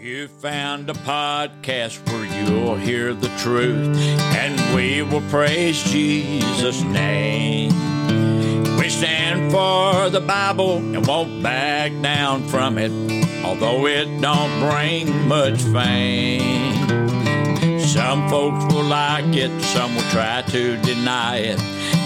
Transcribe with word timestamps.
You 0.00 0.28
found 0.28 0.88
a 0.90 0.94
podcast 0.94 2.08
where 2.08 2.24
you'll 2.24 2.76
hear 2.76 3.14
the 3.14 3.26
truth, 3.38 3.98
and 3.98 4.76
we 4.76 5.02
will 5.02 5.28
praise 5.28 5.82
Jesus' 5.82 6.82
name. 6.82 7.72
We 8.78 8.90
stand 8.90 9.50
for 9.50 10.08
the 10.08 10.20
Bible 10.20 10.76
and 10.76 11.04
won't 11.04 11.42
back 11.42 11.90
down 12.00 12.46
from 12.46 12.78
it, 12.78 12.92
although 13.44 13.88
it 13.88 14.20
don't 14.20 14.60
bring 14.60 15.26
much 15.26 15.60
fame. 15.62 16.86
Some 17.80 18.28
folks 18.28 18.72
will 18.72 18.84
like 18.84 19.34
it, 19.34 19.50
some 19.62 19.96
will 19.96 20.10
try 20.12 20.42
to 20.42 20.76
deny 20.82 21.38
it, 21.38 21.58